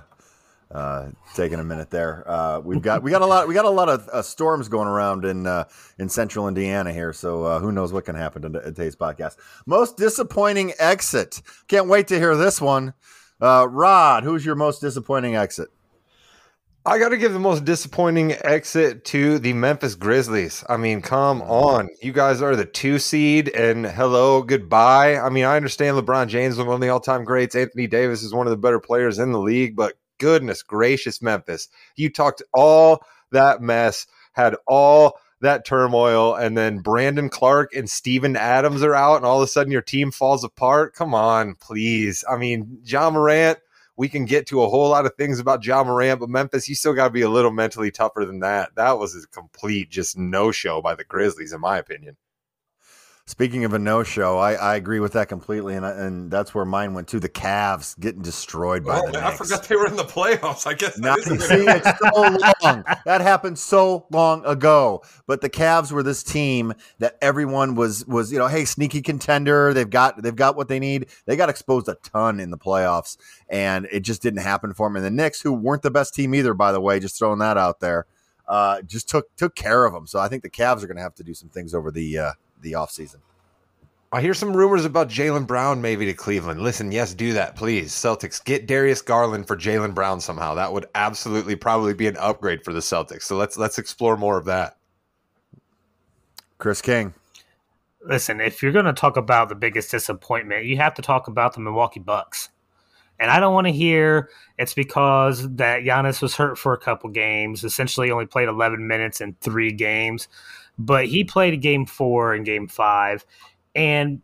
uh, 0.71 1.09
taking 1.35 1.59
a 1.59 1.63
minute 1.63 1.89
there. 1.89 2.23
Uh, 2.29 2.59
we've 2.59 2.81
got 2.81 3.01
we 3.01 3.11
got 3.11 3.21
a 3.21 3.25
lot 3.25 3.47
we 3.47 3.53
got 3.53 3.65
a 3.65 3.69
lot 3.69 3.89
of 3.89 4.07
uh, 4.09 4.21
storms 4.21 4.67
going 4.67 4.87
around 4.87 5.25
in 5.25 5.47
uh, 5.47 5.65
in 5.97 6.09
central 6.09 6.47
Indiana 6.47 6.93
here. 6.93 7.11
So 7.13 7.43
uh, 7.43 7.59
who 7.59 7.71
knows 7.71 7.91
what 7.91 8.05
can 8.05 8.15
happen 8.15 8.41
today's 8.53 8.95
podcast. 8.95 9.37
Most 9.65 9.97
disappointing 9.97 10.73
exit. 10.79 11.41
Can't 11.67 11.87
wait 11.87 12.07
to 12.09 12.17
hear 12.17 12.35
this 12.35 12.61
one. 12.61 12.93
Uh, 13.41 13.67
Rod, 13.69 14.23
who's 14.23 14.45
your 14.45 14.55
most 14.55 14.79
disappointing 14.79 15.35
exit? 15.35 15.69
I 16.85 16.97
got 16.97 17.09
to 17.09 17.17
give 17.17 17.33
the 17.33 17.39
most 17.39 17.65
disappointing 17.65 18.35
exit 18.41 19.05
to 19.05 19.37
the 19.37 19.53
Memphis 19.53 19.95
Grizzlies. 19.95 20.63
I 20.67 20.77
mean, 20.77 21.01
come 21.01 21.41
on. 21.41 21.89
You 22.01 22.13
guys 22.13 22.41
are 22.41 22.55
the 22.55 22.65
two 22.65 22.99
seed, 22.99 23.49
and 23.49 23.85
hello, 23.85 24.41
goodbye. 24.41 25.17
I 25.17 25.29
mean, 25.29 25.45
I 25.45 25.57
understand 25.57 25.97
LeBron 25.97 26.29
James 26.29 26.57
is 26.57 26.65
one 26.65 26.75
of 26.75 26.81
the 26.81 26.89
all 26.89 27.01
time 27.01 27.25
greats. 27.25 27.53
Anthony 27.53 27.85
Davis 27.85 28.23
is 28.23 28.33
one 28.33 28.47
of 28.47 28.51
the 28.51 28.57
better 28.57 28.79
players 28.79 29.19
in 29.19 29.33
the 29.33 29.39
league, 29.39 29.75
but 29.75 29.98
goodness 30.19 30.61
gracious, 30.63 31.21
Memphis. 31.21 31.67
You 31.95 32.09
talked 32.09 32.43
all 32.53 33.03
that 33.31 33.61
mess, 33.61 34.05
had 34.33 34.55
all 34.67 35.19
that 35.41 35.65
turmoil, 35.65 36.35
and 36.35 36.57
then 36.57 36.79
Brandon 36.79 37.29
Clarke 37.29 37.73
and 37.73 37.89
Steven 37.89 38.35
Adams 38.35 38.83
are 38.83 38.95
out, 38.95 39.17
and 39.17 39.25
all 39.25 39.41
of 39.41 39.45
a 39.45 39.47
sudden 39.47 39.71
your 39.71 39.81
team 39.81 40.11
falls 40.11 40.43
apart. 40.43 40.93
Come 40.93 41.13
on, 41.13 41.55
please. 41.55 42.23
I 42.29 42.37
mean, 42.37 42.79
John 42.83 43.13
Morant 43.13 43.59
we 43.99 44.07
can 44.07 44.23
get 44.23 44.47
to 44.47 44.63
a 44.63 44.69
whole 44.69 44.87
lot 44.87 45.05
of 45.05 45.13
things 45.15 45.41
about 45.41 45.61
John 45.61 45.85
Morant, 45.85 46.21
but 46.21 46.29
Memphis, 46.29 46.69
you 46.69 46.75
still 46.75 46.93
got 46.93 47.03
to 47.03 47.09
be 47.09 47.21
a 47.21 47.29
little 47.29 47.51
mentally 47.51 47.91
tougher 47.91 48.23
than 48.23 48.39
that. 48.39 48.73
That 48.75 48.97
was 48.97 49.13
a 49.13 49.27
complete 49.27 49.89
just 49.89 50.17
no 50.17 50.53
show 50.53 50.81
by 50.81 50.95
the 50.95 51.03
Grizzlies, 51.03 51.51
in 51.51 51.59
my 51.59 51.77
opinion. 51.77 52.15
Speaking 53.29 53.63
of 53.63 53.75
a 53.75 53.79
no 53.79 54.01
show, 54.01 54.39
I, 54.39 54.53
I 54.53 54.75
agree 54.75 54.99
with 54.99 55.13
that 55.13 55.29
completely, 55.29 55.75
and 55.75 55.85
I, 55.85 55.91
and 55.91 56.31
that's 56.31 56.55
where 56.55 56.65
mine 56.65 56.95
went 56.95 57.09
to. 57.09 57.19
The 57.19 57.29
Cavs 57.29 57.97
getting 57.99 58.23
destroyed 58.23 58.83
by 58.83 59.01
the 59.01 59.11
Knicks. 59.11 59.23
I 59.23 59.35
forgot 59.35 59.63
they 59.65 59.75
were 59.75 59.85
in 59.85 59.97
the 59.97 60.03
playoffs. 60.03 60.65
I 60.65 60.73
guess 60.73 60.97
Now, 60.97 61.13
see, 61.15 61.35
it's 61.37 61.99
so 61.99 62.21
long. 62.23 62.83
That 63.05 63.21
happened 63.21 63.59
so 63.59 64.07
long 64.09 64.43
ago. 64.47 65.03
But 65.27 65.41
the 65.41 65.49
Cavs 65.49 65.91
were 65.91 66.01
this 66.01 66.23
team 66.23 66.73
that 66.97 67.19
everyone 67.21 67.75
was 67.75 68.03
was 68.07 68.31
you 68.33 68.39
know, 68.39 68.47
hey, 68.47 68.65
sneaky 68.65 69.03
contender. 69.03 69.75
They've 69.75 69.87
got 69.87 70.19
they've 70.23 70.35
got 70.35 70.55
what 70.55 70.67
they 70.67 70.79
need. 70.79 71.05
They 71.27 71.35
got 71.35 71.49
exposed 71.49 71.87
a 71.87 71.97
ton 72.01 72.39
in 72.39 72.49
the 72.49 72.57
playoffs, 72.57 73.15
and 73.47 73.87
it 73.91 73.99
just 73.99 74.23
didn't 74.23 74.41
happen 74.41 74.73
for 74.73 74.87
them. 74.87 74.95
And 74.95 75.05
the 75.05 75.11
Knicks, 75.11 75.41
who 75.41 75.53
weren't 75.53 75.83
the 75.83 75.91
best 75.91 76.15
team 76.15 76.33
either, 76.33 76.55
by 76.55 76.71
the 76.71 76.81
way, 76.81 76.99
just 76.99 77.19
throwing 77.19 77.37
that 77.37 77.57
out 77.57 77.79
there, 77.79 78.07
uh, 78.47 78.81
just 78.81 79.07
took 79.07 79.35
took 79.35 79.53
care 79.53 79.85
of 79.85 79.93
them. 79.93 80.07
So 80.07 80.17
I 80.17 80.29
think 80.29 80.41
the 80.41 80.49
Cavs 80.49 80.83
are 80.83 80.87
going 80.87 80.97
to 80.97 81.03
have 81.03 81.13
to 81.13 81.23
do 81.23 81.35
some 81.35 81.49
things 81.49 81.75
over 81.75 81.91
the 81.91 82.17
uh, 82.17 82.31
the 82.61 82.73
offseason. 82.73 83.17
I 84.11 84.21
hear 84.21 84.33
some 84.33 84.57
rumors 84.57 84.85
about 84.85 85.07
Jaylen 85.07 85.45
Brown 85.45 85.81
maybe 85.81 86.05
to 86.07 86.13
Cleveland. 86.13 86.61
Listen, 86.61 86.91
yes, 86.91 87.13
do 87.13 87.33
that, 87.33 87.55
please. 87.55 87.91
Celtics, 87.91 88.43
get 88.43 88.65
Darius 88.65 89.03
Garland 89.03 89.45
for 89.45 89.55
Jaylen 89.55 89.93
Brown 89.93 90.19
somehow. 90.19 90.55
That 90.55 90.73
would 90.73 90.87
absolutely 90.95 91.55
probably 91.55 91.93
be 91.93 92.07
an 92.07 92.17
upgrade 92.17 92.63
for 92.63 92.73
the 92.73 92.79
Celtics. 92.79 93.23
So 93.23 93.37
let's 93.37 93.55
let's 93.55 93.77
explore 93.77 94.17
more 94.17 94.37
of 94.37 94.45
that. 94.45 94.77
Chris 96.57 96.81
King. 96.81 97.13
Listen, 98.01 98.41
if 98.41 98.63
you're 98.63 98.71
going 98.71 98.85
to 98.85 98.93
talk 98.93 99.15
about 99.15 99.49
the 99.49 99.55
biggest 99.55 99.91
disappointment, 99.91 100.65
you 100.65 100.77
have 100.77 100.95
to 100.95 101.01
talk 101.01 101.27
about 101.27 101.53
the 101.53 101.59
Milwaukee 101.59 101.99
Bucks. 101.99 102.49
And 103.19 103.29
I 103.29 103.39
don't 103.39 103.53
want 103.53 103.67
to 103.67 103.73
hear 103.73 104.29
it's 104.57 104.73
because 104.73 105.53
that 105.55 105.83
Giannis 105.83 106.21
was 106.21 106.35
hurt 106.35 106.57
for 106.57 106.73
a 106.73 106.79
couple 106.79 107.09
games, 107.09 107.63
essentially 107.63 108.09
only 108.09 108.25
played 108.25 108.47
11 108.47 108.87
minutes 108.87 109.19
in 109.19 109.35
three 109.41 109.71
games, 109.73 110.29
but 110.79 111.07
he 111.07 111.23
played 111.23 111.61
game 111.61 111.85
four 111.85 112.33
and 112.33 112.45
game 112.45 112.67
five. 112.67 113.25
And 113.75 114.21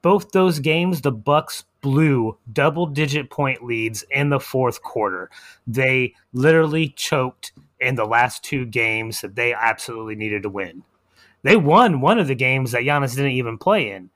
both 0.00 0.30
those 0.30 0.60
games, 0.60 1.02
the 1.02 1.12
Bucks 1.12 1.64
blew 1.80 2.38
double 2.50 2.86
digit 2.86 3.28
point 3.30 3.64
leads 3.64 4.04
in 4.10 4.30
the 4.30 4.40
fourth 4.40 4.82
quarter. 4.82 5.30
They 5.66 6.14
literally 6.32 6.88
choked 6.88 7.52
in 7.80 7.96
the 7.96 8.06
last 8.06 8.44
two 8.44 8.66
games 8.66 9.20
that 9.20 9.34
they 9.34 9.52
absolutely 9.52 10.14
needed 10.14 10.44
to 10.44 10.48
win. 10.48 10.84
They 11.42 11.56
won 11.56 12.00
one 12.00 12.18
of 12.18 12.28
the 12.28 12.34
games 12.34 12.72
that 12.72 12.82
Giannis 12.82 13.16
didn't 13.16 13.32
even 13.32 13.58
play 13.58 13.90
in. 13.90 14.10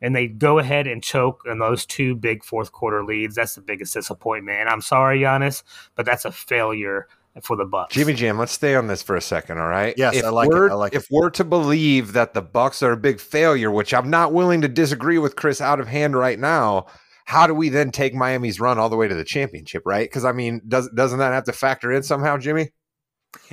And 0.00 0.14
they 0.14 0.28
go 0.28 0.60
ahead 0.60 0.86
and 0.86 1.02
choke 1.02 1.42
in 1.44 1.58
those 1.58 1.84
two 1.84 2.14
big 2.14 2.44
fourth 2.44 2.70
quarter 2.70 3.04
leads. 3.04 3.34
That's 3.34 3.56
the 3.56 3.60
biggest 3.60 3.94
disappointment. 3.94 4.60
And 4.60 4.68
I'm 4.68 4.80
sorry, 4.80 5.20
Giannis, 5.20 5.64
but 5.96 6.06
that's 6.06 6.24
a 6.24 6.30
failure 6.30 7.08
for 7.44 7.56
the 7.56 7.64
Bucks. 7.64 7.94
Jimmy 7.94 8.14
Jam, 8.14 8.38
let's 8.38 8.52
stay 8.52 8.74
on 8.74 8.86
this 8.86 9.02
for 9.02 9.16
a 9.16 9.20
second, 9.20 9.58
all 9.58 9.68
right? 9.68 9.94
Yes, 9.96 10.16
if 10.16 10.24
I 10.24 10.28
like 10.28 10.46
it. 10.46 10.54
we're, 10.54 10.70
I 10.70 10.74
like 10.74 10.94
if 10.94 11.06
we're 11.10 11.30
to 11.30 11.44
believe 11.44 12.12
that 12.12 12.34
the 12.34 12.42
Bucks 12.42 12.82
are 12.82 12.92
a 12.92 12.96
big 12.96 13.20
failure, 13.20 13.70
which 13.70 13.92
I'm 13.94 14.10
not 14.10 14.32
willing 14.32 14.60
to 14.62 14.68
disagree 14.68 15.18
with 15.18 15.36
Chris 15.36 15.60
out 15.60 15.80
of 15.80 15.88
hand 15.88 16.16
right 16.16 16.38
now, 16.38 16.86
how 17.24 17.46
do 17.46 17.54
we 17.54 17.68
then 17.68 17.90
take 17.90 18.14
Miami's 18.14 18.58
run 18.58 18.78
all 18.78 18.88
the 18.88 18.96
way 18.96 19.06
to 19.06 19.14
the 19.14 19.24
championship, 19.24 19.82
right? 19.84 20.08
Because 20.08 20.24
I 20.24 20.32
mean, 20.32 20.62
does 20.66 20.88
doesn't 20.94 21.18
that 21.18 21.32
have 21.32 21.44
to 21.44 21.52
factor 21.52 21.92
in 21.92 22.02
somehow, 22.02 22.38
Jimmy? 22.38 22.70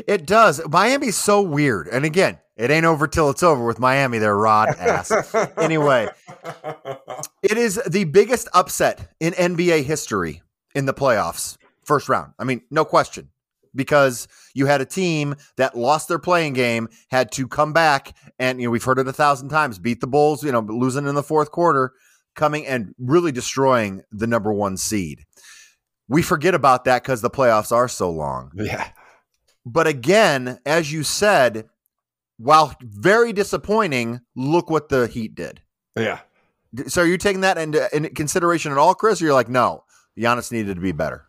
It 0.08 0.26
does. 0.26 0.65
Miami's 0.69 1.17
so 1.17 1.41
weird. 1.41 1.88
And 1.89 2.06
again, 2.06 2.39
it 2.56 2.71
ain't 2.71 2.86
over 2.86 3.08
till 3.08 3.30
it's 3.30 3.43
over 3.43 3.65
with 3.65 3.80
Miami. 3.80 4.17
There, 4.17 4.38
Rod 4.38 4.69
ass. 4.80 5.12
anyway, 5.58 6.08
it 7.43 7.58
is 7.58 7.82
the 7.86 8.06
biggest 8.06 8.48
upset 8.54 9.13
in 9.19 9.34
NBA 9.34 9.84
history 9.84 10.41
in 10.74 10.86
the 10.86 10.93
playoffs, 10.93 11.58
first 11.84 12.08
round. 12.08 12.34
I 12.39 12.45
mean, 12.45 12.62
no 12.71 12.86
question, 12.86 13.30
because 13.76 14.28
you 14.54 14.66
had 14.66 14.82
a 14.82 14.86
team 14.86 15.36
that 15.58 15.78
lost 15.78 16.08
their 16.08 16.20
play-in 16.20 16.54
game, 16.54 16.88
had 17.10 17.32
to 17.34 17.48
come 17.48 17.74
back, 17.74 18.16
and 18.40 18.60
you 18.60 18.68
know 18.68 18.72
we've 18.72 18.84
heard 18.84 19.00
it 19.00 19.08
a 19.08 19.14
thousand 19.14 19.50
times, 19.50 19.80
beat 19.80 20.02
the 20.02 20.08
Bulls, 20.08 20.44
you 20.44 20.52
know, 20.52 20.62
losing 20.62 21.08
in 21.08 21.16
the 21.16 21.24
fourth 21.24 21.52
quarter, 21.52 21.94
coming 22.36 22.66
and 22.66 22.94
really 22.98 23.32
destroying 23.32 24.02
the 24.12 24.28
number 24.28 24.54
one 24.54 24.78
seed. 24.78 25.26
We 26.08 26.22
forget 26.22 26.54
about 26.54 26.86
that 26.86 27.04
because 27.04 27.22
the 27.22 27.30
playoffs 27.30 27.72
are 27.72 27.88
so 27.88 28.12
long. 28.12 28.52
yeah. 28.56 28.90
But 29.66 29.88
again, 29.88 30.60
as 30.66 30.94
you 30.94 31.02
said, 31.02 31.68
while 32.38 32.76
very 32.82 33.34
disappointing, 33.34 34.22
look 34.36 34.70
what 34.70 34.90
the 34.90 35.08
Heat 35.08 35.34
did. 35.34 35.62
Yeah. 35.96 36.20
So 36.88 37.02
are 37.02 37.08
you 37.08 37.18
taking 37.18 37.42
that 37.42 37.58
into, 37.58 37.88
into 37.96 38.10
consideration 38.10 38.72
at 38.72 38.78
all, 38.78 38.94
Chris? 38.94 39.22
Or 39.22 39.26
you're 39.26 39.34
like, 39.34 39.50
no, 39.50 39.84
Giannis 40.18 40.52
needed 40.52 40.76
to 40.76 40.82
be 40.82 40.92
better. 40.92 41.26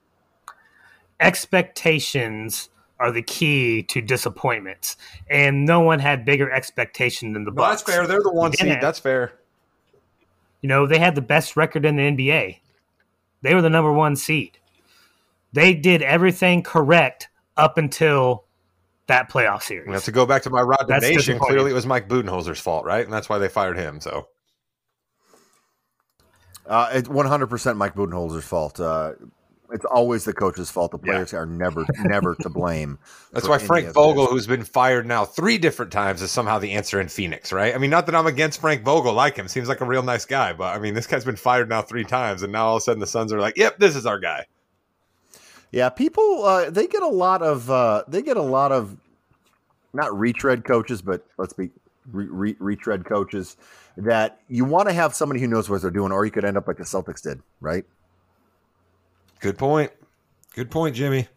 Expectations 1.21 2.69
are 2.99 3.13
the 3.13 3.23
key 3.23 3.83
to 3.83 4.01
disappointments, 4.01 4.97
and 5.29 5.65
no 5.67 5.81
one 5.81 5.99
had 5.99 6.25
bigger 6.25 6.51
expectation 6.51 7.33
than 7.33 7.45
the 7.45 7.51
No, 7.51 7.57
Bucks. 7.57 7.83
that's 7.83 7.97
fair. 7.97 8.07
They're 8.07 8.23
the 8.23 8.33
one 8.33 8.53
Yeah. 8.59 8.75
seed. 8.75 8.81
That's 8.81 8.99
fair. 8.99 9.33
You 10.63 10.69
know, 10.69 10.87
they 10.87 10.99
had 10.99 11.15
the 11.15 11.21
best 11.23 11.57
record 11.57 11.85
in 11.85 11.97
the 11.97 12.03
NBA. 12.03 12.61
They 13.43 13.55
were 13.55 13.63
the 13.63 13.71
number 13.71 13.93
one 13.93 14.17
seed. 14.17 14.59
They 15.53 15.75
did 15.75 16.03
everything 16.03 16.63
correct 16.63 17.29
up 17.57 17.79
until 17.79 18.45
that 19.07 19.31
playoff 19.31 19.63
series. 19.63 19.87
We 19.87 19.95
have 19.95 20.05
to 20.05 20.13
go 20.13 20.27
back 20.27 20.43
to 20.43 20.51
my 20.51 20.61
Rod 20.63 20.87
That's 20.89 21.03
Nation. 21.03 21.39
Clearly, 21.39 21.71
it 21.71 21.75
was 21.75 21.87
Mike 21.87 22.09
Budenholzer's 22.09 22.59
fault, 22.61 22.85
right? 22.85 23.05
And 23.05 23.13
that's 23.13 23.29
why 23.29 23.39
they 23.39 23.49
fired 23.49 23.77
him. 23.79 24.01
So 24.01 24.29
Uh, 26.67 26.89
it's 26.93 27.09
100% 27.09 27.77
Mike 27.77 27.95
Budenholzer's 27.95 28.45
fault. 28.45 28.81
Uh, 28.81 29.13
it's 29.73 29.85
always 29.85 30.25
the 30.25 30.33
coach's 30.33 30.71
fault. 30.71 30.93
The 30.93 30.99
players 30.99 31.35
are 31.35 31.47
never, 31.47 31.85
never 31.99 32.35
to 32.37 32.49
blame. 32.49 32.99
that's 33.33 33.49
why 33.49 33.59
Frank 33.59 33.93
Vogel, 33.93 34.27
who's 34.27 34.47
been 34.47 34.65
fired 34.65 35.07
now 35.07 35.25
three 35.25 35.59
different 35.59 35.93
times, 35.93 36.23
is 36.23 36.31
somehow 36.31 36.59
the 36.59 36.73
answer 36.73 37.01
in 37.01 37.09
Phoenix, 37.09 37.53
right? 37.53 37.75
I 37.75 37.79
mean, 37.79 37.91
not 37.91 38.07
that 38.07 38.15
I'm 38.15 38.27
against 38.27 38.61
Frank 38.61 38.83
Vogel, 38.83 39.13
like 39.13 39.37
him, 39.37 39.49
seems 39.49 39.69
like 39.69 39.81
a 39.81 39.85
real 39.85 40.03
nice 40.03 40.25
guy, 40.25 40.53
but 40.53 40.75
I 40.75 40.79
mean, 40.79 40.95
this 40.95 41.07
guy's 41.07 41.25
been 41.25 41.37
fired 41.37 41.69
now 41.69 41.83
three 41.83 42.05
times, 42.05 42.43
and 42.43 42.53
now 42.53 42.67
all 42.67 42.77
of 42.77 42.81
a 42.81 42.85
sudden 42.85 43.01
the 43.01 43.07
Suns 43.07 43.33
are 43.33 43.41
like, 43.41 43.57
"Yep, 43.57 43.79
this 43.79 43.97
is 43.97 44.07
our 44.07 44.19
guy." 44.19 44.47
Yeah, 45.73 45.89
people 45.89 46.45
uh, 46.45 46.71
they 46.71 46.87
get 46.87 47.03
a 47.03 47.09
lot 47.09 47.43
of 47.43 47.71
uh, 47.71 48.05
they 48.09 48.23
get 48.23 48.37
a 48.37 48.43
lot 48.43 48.73
of 48.73 48.97
not 49.93 50.17
retread 50.17 50.65
coaches, 50.65 51.03
but 51.03 51.27
let's 51.39 51.53
be 51.53 51.71
re- 52.13 52.29
re- 52.29 52.57
retread 52.59 53.05
coaches 53.05 53.57
that 53.97 54.41
you 54.49 54.65
want 54.65 54.89
to 54.89 54.95
have 54.95 55.15
somebody 55.15 55.41
who 55.41 55.47
knows 55.47 55.69
what 55.69 55.83
they're 55.83 55.91
doing, 55.91 56.13
or 56.13 56.25
you 56.25 56.31
could 56.31 56.45
end 56.45 56.57
up 56.57 56.69
like 56.69 56.77
the 56.77 56.85
Celtics 56.85 57.23
did, 57.23 57.41
right? 57.61 57.85
Good 59.41 59.59
point. 59.59 59.91
Good 60.55 60.71
point, 60.71 60.95
Jimmy. 60.97 61.29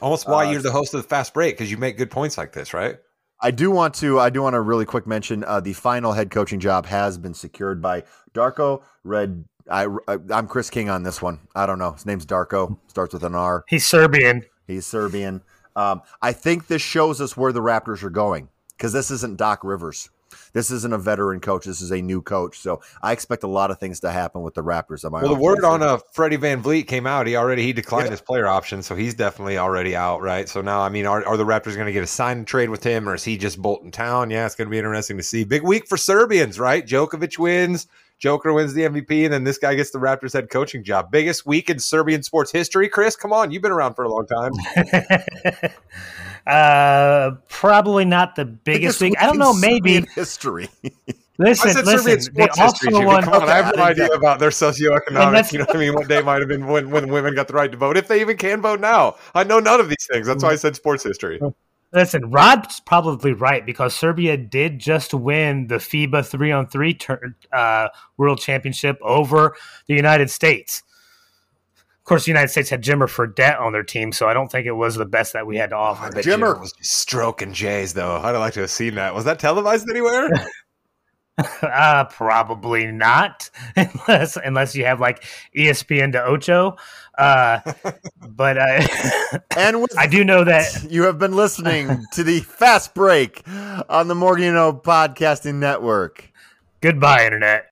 Almost 0.00 0.28
why 0.28 0.46
Uh, 0.46 0.52
you're 0.52 0.62
the 0.62 0.70
host 0.70 0.94
of 0.94 1.02
the 1.02 1.08
fast 1.08 1.34
break 1.34 1.56
because 1.56 1.70
you 1.70 1.76
make 1.76 1.96
good 1.98 2.10
points 2.10 2.38
like 2.38 2.52
this, 2.52 2.72
right? 2.72 2.98
I 3.40 3.50
do 3.50 3.70
want 3.70 3.94
to 3.96 4.18
I 4.18 4.30
do 4.30 4.42
want 4.42 4.54
to 4.54 4.60
really 4.60 4.84
quick 4.84 5.06
mention 5.06 5.44
uh, 5.44 5.60
the 5.60 5.72
final 5.72 6.12
head 6.12 6.30
coaching 6.30 6.58
job 6.58 6.86
has 6.86 7.18
been 7.18 7.34
secured 7.34 7.80
by 7.80 8.04
Darko 8.34 8.82
Red. 9.04 9.44
I, 9.70 9.86
I'm 10.30 10.46
Chris 10.48 10.70
King 10.70 10.88
on 10.88 11.02
this 11.02 11.20
one. 11.20 11.40
I 11.54 11.66
don't 11.66 11.78
know. 11.78 11.92
His 11.92 12.06
name's 12.06 12.24
Darko. 12.26 12.78
Starts 12.88 13.12
with 13.12 13.22
an 13.22 13.34
R. 13.34 13.64
He's 13.68 13.86
Serbian. 13.86 14.44
He's 14.66 14.86
Serbian. 14.86 15.42
Um, 15.76 16.02
I 16.22 16.32
think 16.32 16.66
this 16.68 16.82
shows 16.82 17.20
us 17.20 17.36
where 17.36 17.52
the 17.52 17.60
Raptors 17.60 18.02
are 18.02 18.10
going 18.10 18.48
because 18.76 18.92
this 18.92 19.10
isn't 19.10 19.36
Doc 19.36 19.62
Rivers. 19.62 20.10
This 20.52 20.70
isn't 20.70 20.92
a 20.92 20.98
veteran 20.98 21.40
coach. 21.40 21.64
This 21.66 21.80
is 21.80 21.90
a 21.90 22.00
new 22.00 22.22
coach. 22.22 22.58
So 22.58 22.80
I 23.02 23.12
expect 23.12 23.42
a 23.42 23.46
lot 23.48 23.70
of 23.70 23.78
things 23.78 24.00
to 24.00 24.10
happen 24.10 24.42
with 24.42 24.54
the 24.54 24.62
Raptors. 24.62 25.04
Am 25.04 25.14
I 25.14 25.22
Well, 25.22 25.34
the 25.34 25.40
word 25.40 25.64
on 25.64 25.82
uh, 25.82 25.98
Freddie 26.12 26.38
VanVleet 26.38 26.86
came 26.86 27.06
out. 27.06 27.26
He 27.26 27.36
already 27.36 27.62
he 27.62 27.72
declined 27.72 28.06
Yeah. 28.06 28.12
his 28.12 28.20
player 28.20 28.46
option, 28.46 28.82
so 28.82 28.94
he's 28.94 29.14
definitely 29.14 29.58
already 29.58 29.94
out, 29.96 30.22
right? 30.22 30.48
So 30.48 30.60
now, 30.60 30.80
I 30.80 30.88
mean, 30.88 31.06
are, 31.06 31.24
are 31.26 31.36
the 31.36 31.44
Raptors 31.44 31.74
going 31.74 31.86
to 31.86 31.92
get 31.92 32.02
a 32.02 32.06
sign 32.06 32.44
trade 32.44 32.70
with 32.70 32.82
him, 32.84 33.08
or 33.08 33.14
is 33.14 33.24
he 33.24 33.36
just 33.36 33.60
bolting 33.60 33.90
town? 33.90 34.30
Yeah, 34.30 34.46
it's 34.46 34.54
going 34.54 34.66
to 34.66 34.70
be 34.70 34.78
interesting 34.78 35.16
to 35.16 35.22
see. 35.22 35.44
Big 35.44 35.62
week 35.62 35.86
for 35.86 35.96
Serbians, 35.96 36.58
right? 36.58 36.86
Djokovic 36.86 37.38
wins, 37.38 37.86
Joker 38.18 38.52
wins 38.52 38.74
the 38.74 38.82
MVP, 38.82 39.24
and 39.24 39.32
then 39.32 39.44
this 39.44 39.58
guy 39.58 39.74
gets 39.74 39.90
the 39.90 39.98
Raptors 39.98 40.32
head 40.32 40.50
coaching 40.50 40.82
job. 40.82 41.10
Biggest 41.10 41.46
week 41.46 41.70
in 41.70 41.78
Serbian 41.78 42.22
sports 42.22 42.50
history. 42.50 42.88
Chris, 42.88 43.14
come 43.16 43.32
on, 43.32 43.50
you've 43.50 43.62
been 43.62 43.72
around 43.72 43.94
for 43.94 44.04
a 44.04 44.08
long 44.08 44.26
time. 44.26 44.52
uh, 46.48 47.32
probably 47.48 48.04
not 48.04 48.34
the 48.36 48.44
biggest 48.44 49.00
week. 49.00 49.14
I 49.20 49.26
don't 49.26 49.38
know. 49.38 49.52
Maybe 49.52 50.04
history. 50.14 50.68
listen. 51.38 51.70
I 51.70 51.72
said 51.72 51.84
Listen. 51.86 52.34
They 52.34 52.42
history. 52.44 52.62
also 52.64 52.90
Jimmy. 52.90 53.04
won. 53.04 53.22
Come 53.22 53.42
on, 53.42 53.48
I 53.48 53.56
have 53.56 53.76
no 53.76 53.82
Okay, 53.82 53.90
idea 53.90 54.06
about 54.06 54.38
their 54.38 54.50
socioeconomic. 54.50 55.52
You 55.52 55.58
know 55.58 55.64
what 55.66 55.76
I 55.76 55.78
mean? 55.78 55.94
What 55.94 56.08
day 56.08 56.22
might 56.22 56.40
have 56.40 56.48
been 56.48 56.66
when, 56.66 56.90
when 56.90 57.08
women 57.12 57.34
got 57.34 57.48
the 57.48 57.54
right 57.54 57.70
to 57.70 57.76
vote, 57.76 57.96
if 57.96 58.08
they 58.08 58.20
even 58.20 58.36
can 58.36 58.62
vote 58.62 58.80
now. 58.80 59.16
I 59.34 59.44
know 59.44 59.58
none 59.60 59.78
of 59.80 59.88
these 59.88 60.06
things. 60.10 60.26
That's 60.26 60.42
why 60.42 60.50
I 60.50 60.56
said 60.56 60.74
sports 60.74 61.04
history. 61.04 61.40
Listen, 61.92 62.30
Rod's 62.30 62.80
probably 62.80 63.32
right 63.32 63.64
because 63.64 63.94
Serbia 63.94 64.36
did 64.36 64.78
just 64.78 65.14
win 65.14 65.68
the 65.68 65.76
FIBA 65.76 66.26
three 66.26 66.52
on 66.52 66.66
three 66.66 66.98
uh, 67.52 67.88
World 68.18 68.40
Championship 68.40 68.98
over 69.00 69.54
the 69.86 69.94
United 69.94 70.30
States. 70.30 70.82
Of 72.08 72.10
course, 72.10 72.24
the 72.24 72.30
United 72.30 72.48
States 72.48 72.70
had 72.70 72.82
Jimmer 72.82 73.06
Fredette 73.06 73.60
on 73.60 73.74
their 73.74 73.82
team, 73.82 74.12
so 74.12 74.26
I 74.26 74.32
don't 74.32 74.50
think 74.50 74.66
it 74.66 74.72
was 74.72 74.94
the 74.94 75.04
best 75.04 75.34
that 75.34 75.46
we 75.46 75.58
had 75.58 75.68
to 75.68 75.76
offer. 75.76 76.06
I 76.06 76.08
bet 76.08 76.24
Jimmer. 76.24 76.54
Jimmer 76.54 76.60
was 76.60 76.72
just 76.72 76.92
stroking 76.94 77.52
Jays 77.52 77.92
though. 77.92 78.16
I'd 78.16 78.34
like 78.38 78.54
to 78.54 78.60
have 78.60 78.70
seen 78.70 78.94
that. 78.94 79.14
Was 79.14 79.26
that 79.26 79.38
televised 79.38 79.86
anywhere? 79.90 80.30
Uh, 81.62 82.04
probably 82.06 82.86
not, 82.86 83.48
unless 83.76 84.36
unless 84.36 84.74
you 84.74 84.84
have 84.84 84.98
like 84.98 85.22
ESPN 85.56 86.10
to 86.10 86.24
Ocho. 86.24 86.76
Uh, 87.16 87.60
but 88.26 88.58
uh, 88.58 89.38
and 89.56 89.86
I 89.96 90.08
do 90.08 90.24
know 90.24 90.42
that 90.42 90.90
you 90.90 91.04
have 91.04 91.20
been 91.20 91.36
listening 91.36 92.04
to 92.14 92.24
the 92.24 92.40
Fast 92.40 92.92
Break 92.92 93.44
on 93.88 94.08
the 94.08 94.16
Morgan 94.16 94.54
Podcasting 94.54 95.56
Network. 95.56 96.32
goodbye, 96.80 97.24
internet. 97.24 97.66